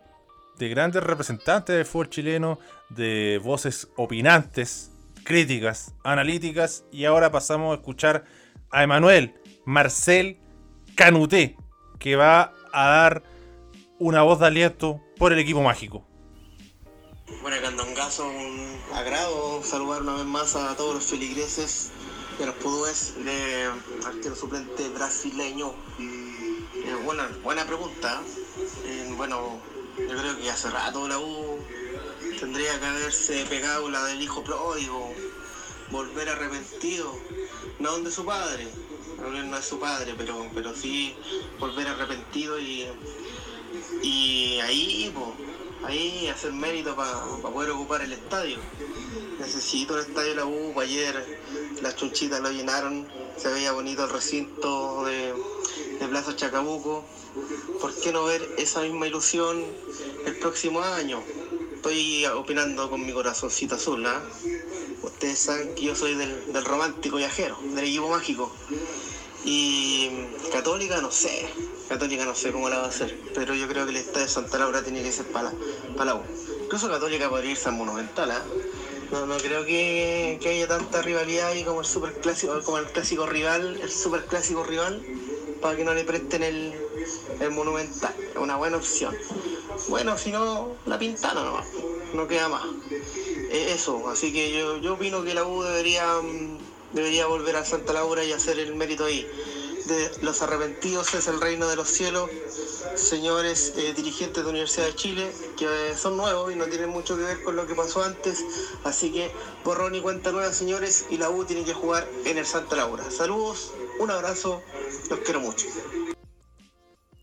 [0.58, 4.92] de grandes representantes del fútbol chileno, de voces opinantes,
[5.24, 6.86] críticas, analíticas.
[6.92, 8.26] Y ahora pasamos a escuchar
[8.72, 9.34] a Emanuel
[9.66, 10.40] Marcel
[10.96, 11.58] Canuté,
[12.00, 13.24] que va a dar
[14.00, 16.06] una voz de aliento por el equipo mágico.
[17.42, 21.92] Bueno, Candongazo, un agrado saludar una vez más a todos los feligreses
[22.40, 23.70] de los pudúes de
[24.06, 25.74] arquero suplente brasileño.
[26.00, 28.22] Eh, buena, buena pregunta.
[28.86, 29.60] Eh, bueno,
[29.98, 31.60] yo creo que hace rato la U
[32.40, 35.14] tendría que haberse pegado la del hijo pródigo,
[35.90, 37.12] volver arrepentido,
[37.80, 38.68] no donde su padre,
[39.18, 41.16] no es su padre, pero, pero sí
[41.60, 42.88] volver arrepentido y,
[44.04, 45.14] y ahí,
[45.84, 48.58] ahí hacer mérito para poder ocupar el estadio.
[49.40, 51.40] Necesito el estadio de la U, ayer
[51.82, 53.08] las chunchitas lo llenaron,
[53.38, 55.34] se veía bonito el recinto de,
[56.10, 57.04] Plaza Chacabuco.
[57.82, 59.64] ¿Por qué no ver esa misma ilusión
[60.26, 61.22] el próximo año?
[61.76, 64.22] Estoy opinando con mi corazoncito azul, ¿ah?
[65.04, 68.52] Ustedes saben que yo soy del, romántico viajero, del equipo mágico.
[69.46, 70.10] Y
[70.52, 71.48] Católica no sé,
[71.88, 74.32] Católica no sé cómo la va a hacer, pero yo creo que el estadio de
[74.32, 75.54] Santa Laura tiene que ser para
[75.96, 76.22] la, la U.
[76.64, 78.44] Incluso Católica podría irse al Monumental, ¿ah?
[79.12, 82.86] No, no creo que, que haya tanta rivalidad ahí como el super clásico, como el
[82.88, 85.02] clásico rival, el super clásico rival,
[85.62, 86.74] para que no le presten el,
[87.40, 88.14] el Monumental.
[88.32, 89.16] Es una buena opción.
[89.88, 91.68] Bueno, si no, la pintana nomás,
[92.14, 92.66] no queda más.
[93.50, 96.58] Eh, eso, así que yo, yo opino que la U debería, mm,
[96.94, 99.26] debería volver a Santa Laura y hacer el mérito ahí.
[100.22, 102.30] Los arrepentidos es el reino de los cielos,
[102.98, 106.90] señores eh, dirigentes de la Universidad de Chile, que eh, son nuevos y no tienen
[106.90, 108.44] mucho que ver con lo que pasó antes,
[108.84, 109.32] así que
[109.64, 113.10] borrón y cuenta nueva, señores, y la U tiene que jugar en el Santa Laura.
[113.10, 114.62] Saludos, un abrazo,
[115.10, 115.68] los quiero mucho.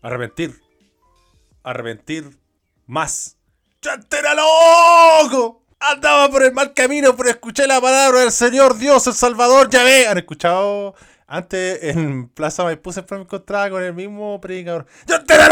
[0.01, 0.61] Arrepentir.
[1.63, 2.37] Arrepentir
[2.85, 3.37] más.
[3.81, 5.63] ¡Chantera loco!
[5.79, 9.83] Andaba por el mal camino, pero escuché la palabra del Señor Dios, el Salvador, ya
[9.83, 10.07] ve.
[10.07, 10.95] ¿Han escuchado?
[11.27, 14.85] Antes en Plaza Maipú siempre me encontraba con el mismo predicador.
[15.07, 15.47] ¡Chantera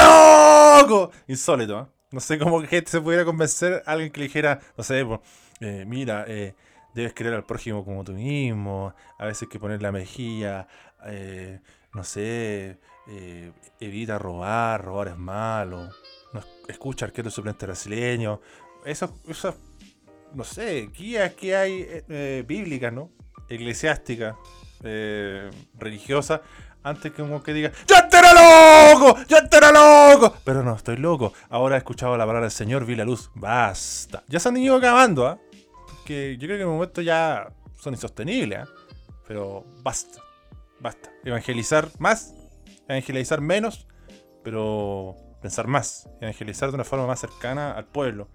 [0.79, 1.11] loco!
[1.27, 1.85] Insólito, ¿eh?
[2.11, 5.19] No sé cómo gente se pudiera convencer a alguien que le dijera, no sé, pues,
[5.61, 6.53] eh, mira, eh,
[6.93, 10.67] debes querer al prójimo como tú mismo, a veces hay que poner la mejilla,
[11.07, 11.59] eh,
[11.91, 15.89] no sé, eh, evita robar, robar es malo,
[16.33, 18.39] no es- escucha arquero suplente brasileño,
[18.85, 19.55] eso, eso,
[20.35, 23.09] no sé, guías que hay eh, bíblicas, ¿no?
[23.49, 24.35] Eclesiásticas,
[24.83, 26.41] eh, religiosas,
[26.83, 29.17] antes que como que diga, ¡Ya era loco!
[29.27, 30.35] ¡Ya era loco!
[30.43, 31.33] Pero no, estoy loco.
[31.49, 33.31] Ahora he escuchado la palabra del Señor, vi la luz.
[33.35, 34.23] Basta.
[34.27, 35.39] Ya se han ido acabando, ¿ah?
[36.05, 37.47] Que yo creo que en un momento ya
[37.79, 38.67] son insostenibles, ¿ah?
[39.27, 40.21] Pero basta.
[40.79, 41.09] Basta.
[41.23, 42.33] Evangelizar más,
[42.89, 43.87] evangelizar menos,
[44.43, 46.09] pero pensar más.
[46.19, 48.27] Evangelizar de una forma más cercana al pueblo.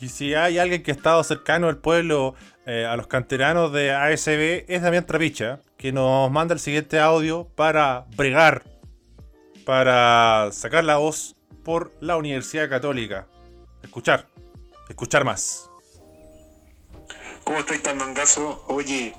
[0.00, 2.34] Y si hay alguien que ha estado cercano al pueblo,
[2.66, 7.46] eh, a los canteranos de ASB, es Damián Trapicha, que nos manda el siguiente audio
[7.54, 8.64] para bregar,
[9.66, 13.26] para sacar la voz por la Universidad Católica.
[13.82, 14.26] Escuchar,
[14.88, 15.70] escuchar más.
[17.44, 18.64] ¿Cómo estáis tan mangazo?
[18.68, 19.14] Oye,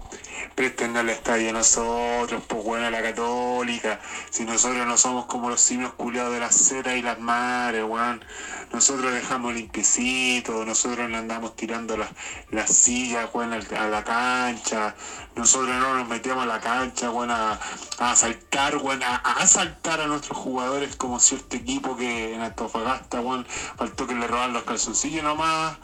[0.56, 4.00] presten al estadio a nosotros, pues bueno, a la católica.
[4.30, 8.24] Si nosotros no somos como los simios culiados de las ceras y las mares, weón.
[8.72, 12.10] Nosotros dejamos limpiecito, nosotros le andamos tirando las,
[12.52, 14.96] las sillas, weón, a la cancha.
[15.36, 17.60] Nosotros no nos metemos a la cancha, weón, a,
[18.00, 23.46] asaltar, a, asaltar a nuestros jugadores como cierto equipo que en Antofagasta, weón,
[23.78, 25.78] faltó que le roban los calzoncillos nomás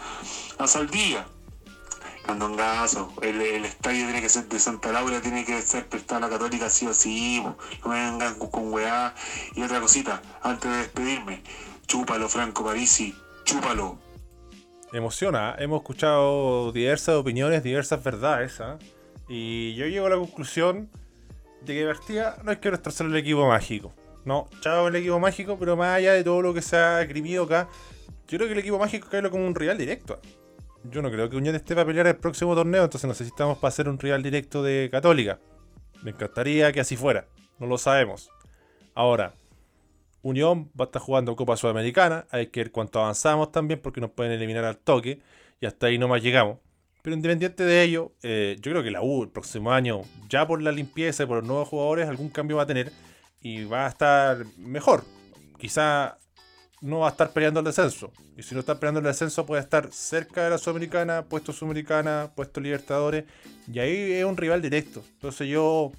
[0.57, 1.25] a Saldía.
[2.27, 6.29] Candongazo, el, el estadio tiene que ser de Santa Laura, tiene que ser prestado a
[6.29, 9.15] la Católica sí o sí, no me vengan con, weá.
[9.55, 11.41] Y otra cosita, antes de despedirme,
[11.87, 13.15] chúpalo Franco Parisi,
[13.45, 13.97] chúpalo.
[14.91, 15.63] Emociona, ¿eh?
[15.63, 18.77] hemos escuchado diversas opiniones, diversas verdades, ¿ah?
[19.27, 20.89] y yo llego a la conclusión
[21.61, 23.93] de que García no hay que retrasar el equipo mágico.
[24.25, 27.45] No, chao el equipo mágico, pero más allá de todo lo que se ha escribido
[27.45, 27.69] acá,
[28.27, 30.19] yo creo que el equipo mágico cae como un rival directo.
[30.91, 33.89] Yo no creo que Unión esté para pelear el próximo torneo, entonces necesitamos para hacer
[33.89, 35.39] un rival directo de Católica.
[36.03, 37.25] Me encantaría que así fuera,
[37.59, 38.29] no lo sabemos.
[38.93, 39.33] Ahora,
[40.21, 42.25] Unión va a estar jugando Copa Sudamericana.
[42.31, 45.21] Hay que ver cuánto avanzamos también, porque nos pueden eliminar al toque.
[45.59, 46.59] Y hasta ahí nomás llegamos.
[47.01, 50.61] Pero independiente de ello, eh, yo creo que la U el próximo año, ya por
[50.61, 52.91] la limpieza y por los nuevos jugadores, algún cambio va a tener.
[53.41, 55.03] Y va a estar mejor.
[55.57, 56.17] Quizá
[56.81, 58.11] no va a estar peleando el descenso.
[58.35, 62.31] Y si no está peleando el descenso, puede estar cerca de la Sudamericana, puesto Sudamericana,
[62.35, 63.25] puesto Libertadores.
[63.71, 65.03] Y ahí es un rival directo.
[65.13, 65.91] Entonces yo,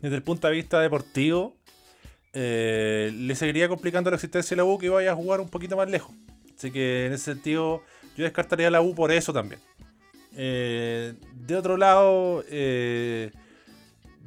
[0.00, 1.56] desde el punto de vista deportivo,
[2.32, 5.76] eh, le seguiría complicando la existencia de la U que vaya a jugar un poquito
[5.76, 6.14] más lejos.
[6.56, 7.82] Así que en ese sentido,
[8.16, 9.60] yo descartaría la U por eso también.
[10.36, 13.32] Eh, de otro lado, eh,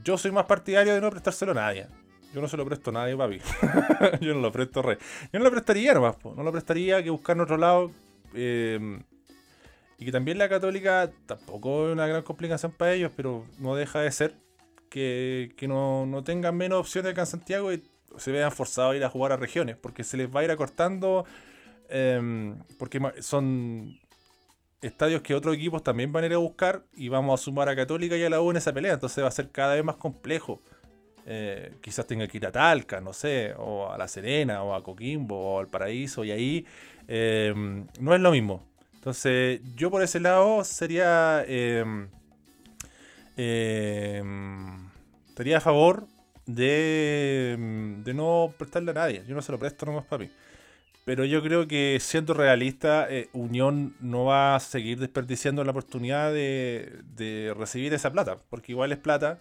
[0.04, 1.88] yo soy más partidario de no prestárselo a nadie.
[2.34, 3.40] Yo no se lo presto a nadie, papi.
[4.22, 4.98] yo no lo presto re.
[5.34, 6.34] Yo no lo prestaría nomás, po.
[6.36, 7.92] no lo prestaría que buscar en otro lado.
[8.34, 9.00] eh,
[9.98, 14.02] Y que también la Católica tampoco es una gran complicación para ellos, pero no deja
[14.02, 14.36] de ser
[14.90, 17.84] que, que no, no tengan menos opciones que en Santiago y
[18.18, 20.52] se vean forzados a ir a jugar a regiones, porque se les va a ir
[20.52, 21.26] acortando,
[21.90, 24.00] em, porque son
[24.82, 27.76] estadios que otros equipos también van a ir a buscar y vamos a sumar a
[27.76, 29.96] Católica y a la U en esa pelea, entonces va a ser cada vez más
[29.98, 30.62] complejo.
[31.32, 34.84] Eh, quizás tenga que ir a Talca, no sé, o a La Serena, o a
[34.84, 36.66] Coquimbo, o al Paraíso, y ahí
[37.08, 37.54] eh,
[38.00, 38.66] no es lo mismo.
[38.96, 41.44] Entonces, yo por ese lado sería.
[41.48, 41.86] eh,
[45.28, 46.08] estaría a favor
[46.48, 47.56] de,
[48.16, 49.24] no prestarle a nadie.
[49.28, 50.32] Yo no se lo presto nomás, papi.
[51.06, 57.54] Pero yo creo que siendo realista, Unión no va a seguir desperdiciando la oportunidad de
[57.56, 59.38] recibir esa plata, porque igual es plata.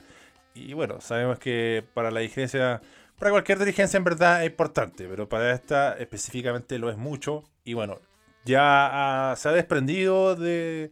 [0.66, 2.80] Y bueno, sabemos que para la dirigencia,
[3.18, 7.44] para cualquier dirigencia en verdad es importante, pero para esta específicamente lo es mucho.
[7.64, 7.98] Y bueno,
[8.44, 10.90] ya se ha desprendido de,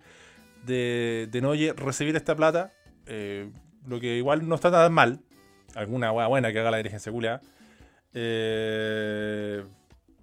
[0.65, 2.73] de, no recibir esta plata,
[3.07, 3.51] eh,
[3.87, 5.21] lo que igual no está nada mal.
[5.75, 7.41] Alguna hueá buena que haga la dirigencia culia.
[8.15, 9.63] Eh,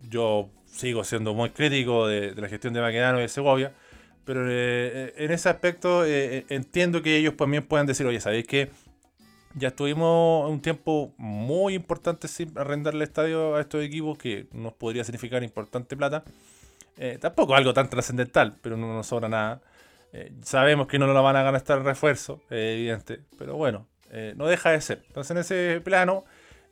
[0.10, 3.74] yo sigo siendo muy crítico de, la gestión de Maquedano y de Segovia,
[4.26, 8.48] pero eh, en ese aspecto eh, eh, entiendo que ellos también puedan decir, oye, ¿sabéis
[8.48, 8.70] que
[9.56, 15.04] ya estuvimos un tiempo muy importante sin arrendarle estadio a estos equipos que nos podría
[15.04, 16.24] significar importante plata?
[16.98, 19.62] Eh, tampoco algo tan trascendental, pero no nos sobra nada.
[20.12, 24.34] Eh, sabemos que no lo van a gastar en refuerzo, eh, evidente, pero bueno, eh,
[24.38, 25.04] no deja de ser.
[25.08, 26.24] Entonces, en ese plano,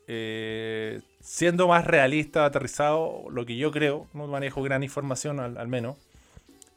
[0.08, 5.98] eh, siendo más realista, aterrizado, lo que yo creo, no manejo gran información al menos,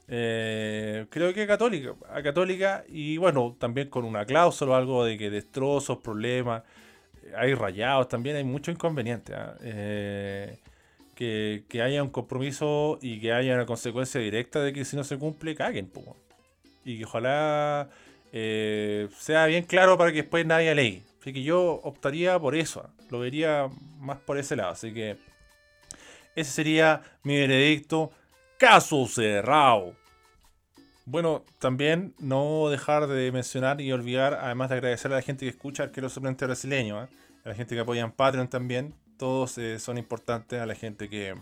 [0.08, 5.16] eh, creo que Católica, a Católica, y bueno, también con una cláusula o algo de
[5.16, 6.62] que destrozos, problemas,
[7.22, 9.34] eh, hay rayados también, hay muchos inconvenientes.
[9.36, 9.56] ¿ah?
[9.62, 10.58] Eh,
[11.14, 15.04] que, que haya un compromiso y que haya una consecuencia directa de que si no
[15.04, 15.90] se cumple, caguen.
[16.84, 17.88] Y que ojalá
[18.32, 21.04] sea bien claro para que después nadie alegue.
[21.20, 22.90] Así que yo optaría por eso, ¿ah?
[23.10, 24.72] lo vería más por ese lado.
[24.72, 25.16] Así que
[26.34, 28.10] ese sería mi veredicto.
[28.64, 29.92] Caso cerrado.
[31.04, 35.50] Bueno, también no dejar de mencionar y olvidar, además de agradecer a la gente que
[35.50, 37.08] escucha Arquero Suplente Brasileño, ¿eh?
[37.44, 38.94] a la gente que apoya en Patreon también.
[39.18, 41.34] Todos eh, son importantes, a la gente que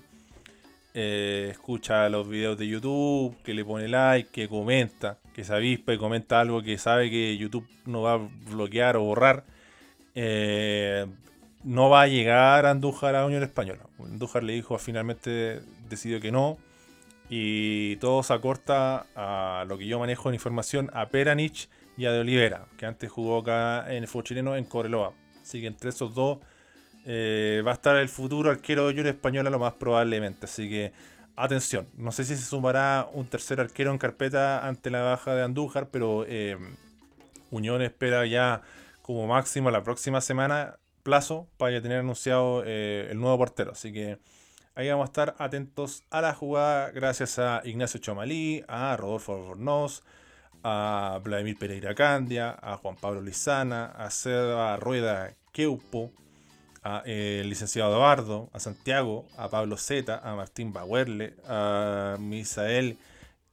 [0.95, 5.93] eh, escucha los videos de YouTube, que le pone like, que comenta, que se avispa
[5.93, 9.45] y comenta algo que sabe que YouTube no va a bloquear o borrar.
[10.17, 11.07] Eh,
[11.63, 13.85] no va a llegar Andújar a Unión Española.
[14.01, 16.59] Andújar le dijo, finalmente decidió que no.
[17.35, 22.13] Y todo se acorta a lo que yo manejo en información a Peranich y a
[22.13, 25.15] De Olivera, que antes jugó acá en el fútbol chileno en Coreloa.
[25.41, 26.41] Así que entre esos dos
[27.07, 30.45] eh, va a estar el futuro arquero de Unión Española lo más probablemente.
[30.45, 30.93] Así que
[31.35, 35.43] atención, no sé si se sumará un tercer arquero en carpeta ante la baja de
[35.43, 36.59] Andújar, pero eh,
[37.51, 38.61] Unión espera ya
[39.01, 43.73] como máximo la próxima semana plazo para ya tener anunciado eh, el nuevo portero.
[43.73, 44.19] Así que
[44.75, 50.03] ahí vamos a estar atentos a la jugada gracias a Ignacio Chomalí, a Rodolfo Albornoz,
[50.65, 56.13] a Vladimir Pereira Candia, a Juan Pablo Lizana, a Seba Rueda Queupo,
[56.83, 62.99] a eh, el licenciado Eduardo, a Santiago, a Pablo Zeta, a Martín Bauerle, a Misael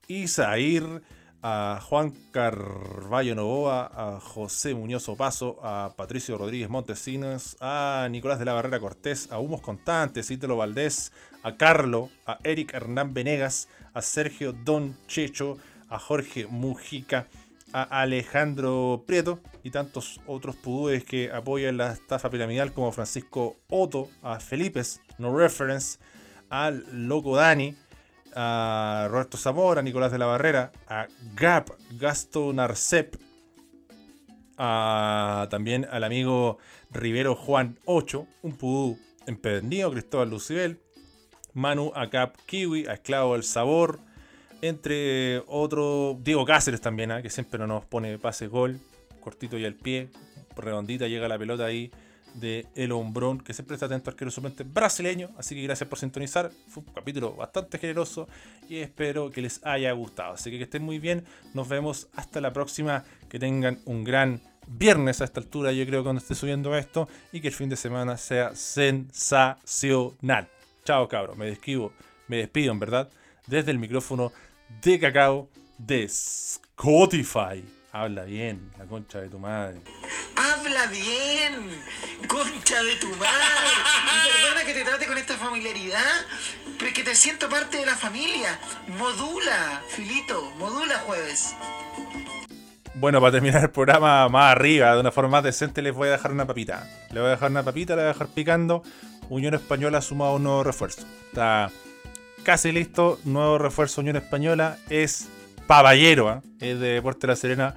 [0.07, 1.01] Isair,
[1.41, 8.45] a Juan Carballo Novoa, a José Muñoz Opaso, a Patricio Rodríguez Montesinos, a Nicolás de
[8.45, 11.13] la Barrera Cortés, a Humos Constantes, Ítalo Valdés,
[11.43, 15.57] a Carlo, a Eric Hernán Venegas, a Sergio Don Checho,
[15.89, 17.27] a Jorge Mujica,
[17.71, 24.09] a Alejandro Prieto y tantos otros pudúes que apoyan la estafa piramidal como Francisco Otto,
[24.21, 25.99] a Felipes, No Reference,
[26.49, 27.75] al Loco Dani,
[28.35, 31.69] a Roberto Zamora, a Nicolás de la Barrera, a Gap,
[31.99, 33.15] Gasto Narcep,
[34.57, 36.57] a, también al amigo
[36.91, 40.79] Rivero Juan 8, un pudú empedernido, Cristóbal Lucibel,
[41.53, 43.99] Manu a Cap Kiwi, a Esclavo del Sabor,
[44.61, 47.21] entre otros, Diego Cáceres también, ¿ah?
[47.21, 48.79] que siempre nos pone pase gol,
[49.21, 50.09] cortito y al pie,
[50.55, 51.91] redondita llega la pelota ahí
[52.33, 55.29] de El Hombrón, que siempre está atento arquero suplente brasileño.
[55.37, 56.51] Así que gracias por sintonizar.
[56.67, 58.27] Fue un capítulo bastante generoso
[58.67, 60.33] y espero que les haya gustado.
[60.33, 61.25] Así que que estén muy bien.
[61.53, 63.03] Nos vemos hasta la próxima.
[63.29, 67.07] Que tengan un gran viernes a esta altura, yo creo, cuando esté subiendo esto.
[67.31, 70.47] Y que el fin de semana sea sensacional.
[70.83, 71.37] Chao, cabros.
[71.37, 71.93] Me despido,
[72.27, 73.09] me despido, en verdad,
[73.47, 74.31] desde el micrófono
[74.81, 77.63] de cacao de Spotify.
[77.91, 79.79] Habla bien, la concha de tu madre.
[80.39, 81.83] ¡Habla bien!
[82.29, 83.33] ¡Concha de tu madre!
[84.41, 85.99] Perdona que te trate con esta familiaridad,
[86.77, 88.57] Pero es que te siento parte de la familia.
[88.87, 91.53] Modula, Filito, modula jueves.
[92.93, 96.11] Bueno, para terminar el programa más arriba, de una forma más decente, les voy a
[96.11, 96.87] dejar una papita.
[97.11, 98.81] Le voy a dejar una papita, le voy a dejar picando.
[99.27, 101.05] Unión Española ha sumado un nuevo refuerzo.
[101.27, 101.69] Está
[102.43, 103.19] casi listo.
[103.25, 104.77] Nuevo refuerzo Unión Española.
[104.89, 105.27] Es
[105.67, 106.71] Paballero, ¿eh?
[106.71, 107.75] es de Deporte La Serena.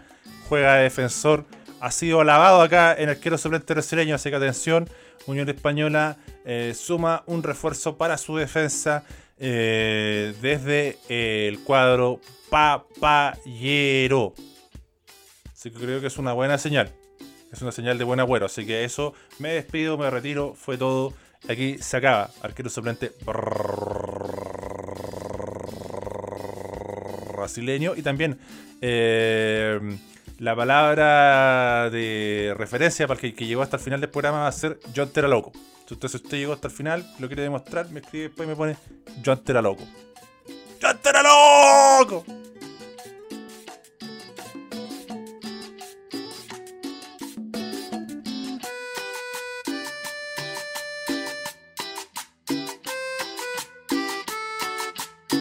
[0.48, 1.44] Juega de defensor.
[1.82, 4.14] Ha sido alabado acá en arquero suplente brasileño.
[4.14, 4.88] Así que atención.
[5.26, 9.02] Unión Española eh, suma un refuerzo para su defensa
[9.36, 12.20] eh, desde el cuadro
[12.50, 14.32] Papayero.
[15.52, 16.92] Así que creo que es una buena señal.
[17.52, 18.46] Es una señal de buen agüero.
[18.46, 20.54] Así que eso, me despido, me retiro.
[20.54, 21.12] Fue todo.
[21.48, 22.30] Aquí se acaba.
[22.42, 23.10] Arquero suplente
[27.34, 27.94] brasileño.
[27.96, 28.38] Y también
[28.80, 29.80] eh,
[30.42, 34.48] la palabra de referencia para el que, que llegó hasta el final del programa va
[34.48, 35.52] a ser John Teraloco.
[35.88, 38.56] Entonces, si usted llegó hasta el final, lo quiere demostrar, me escribe después y me
[38.56, 38.76] pone
[39.24, 39.84] John Teraloco.
[40.82, 42.24] ¡John Teraloco!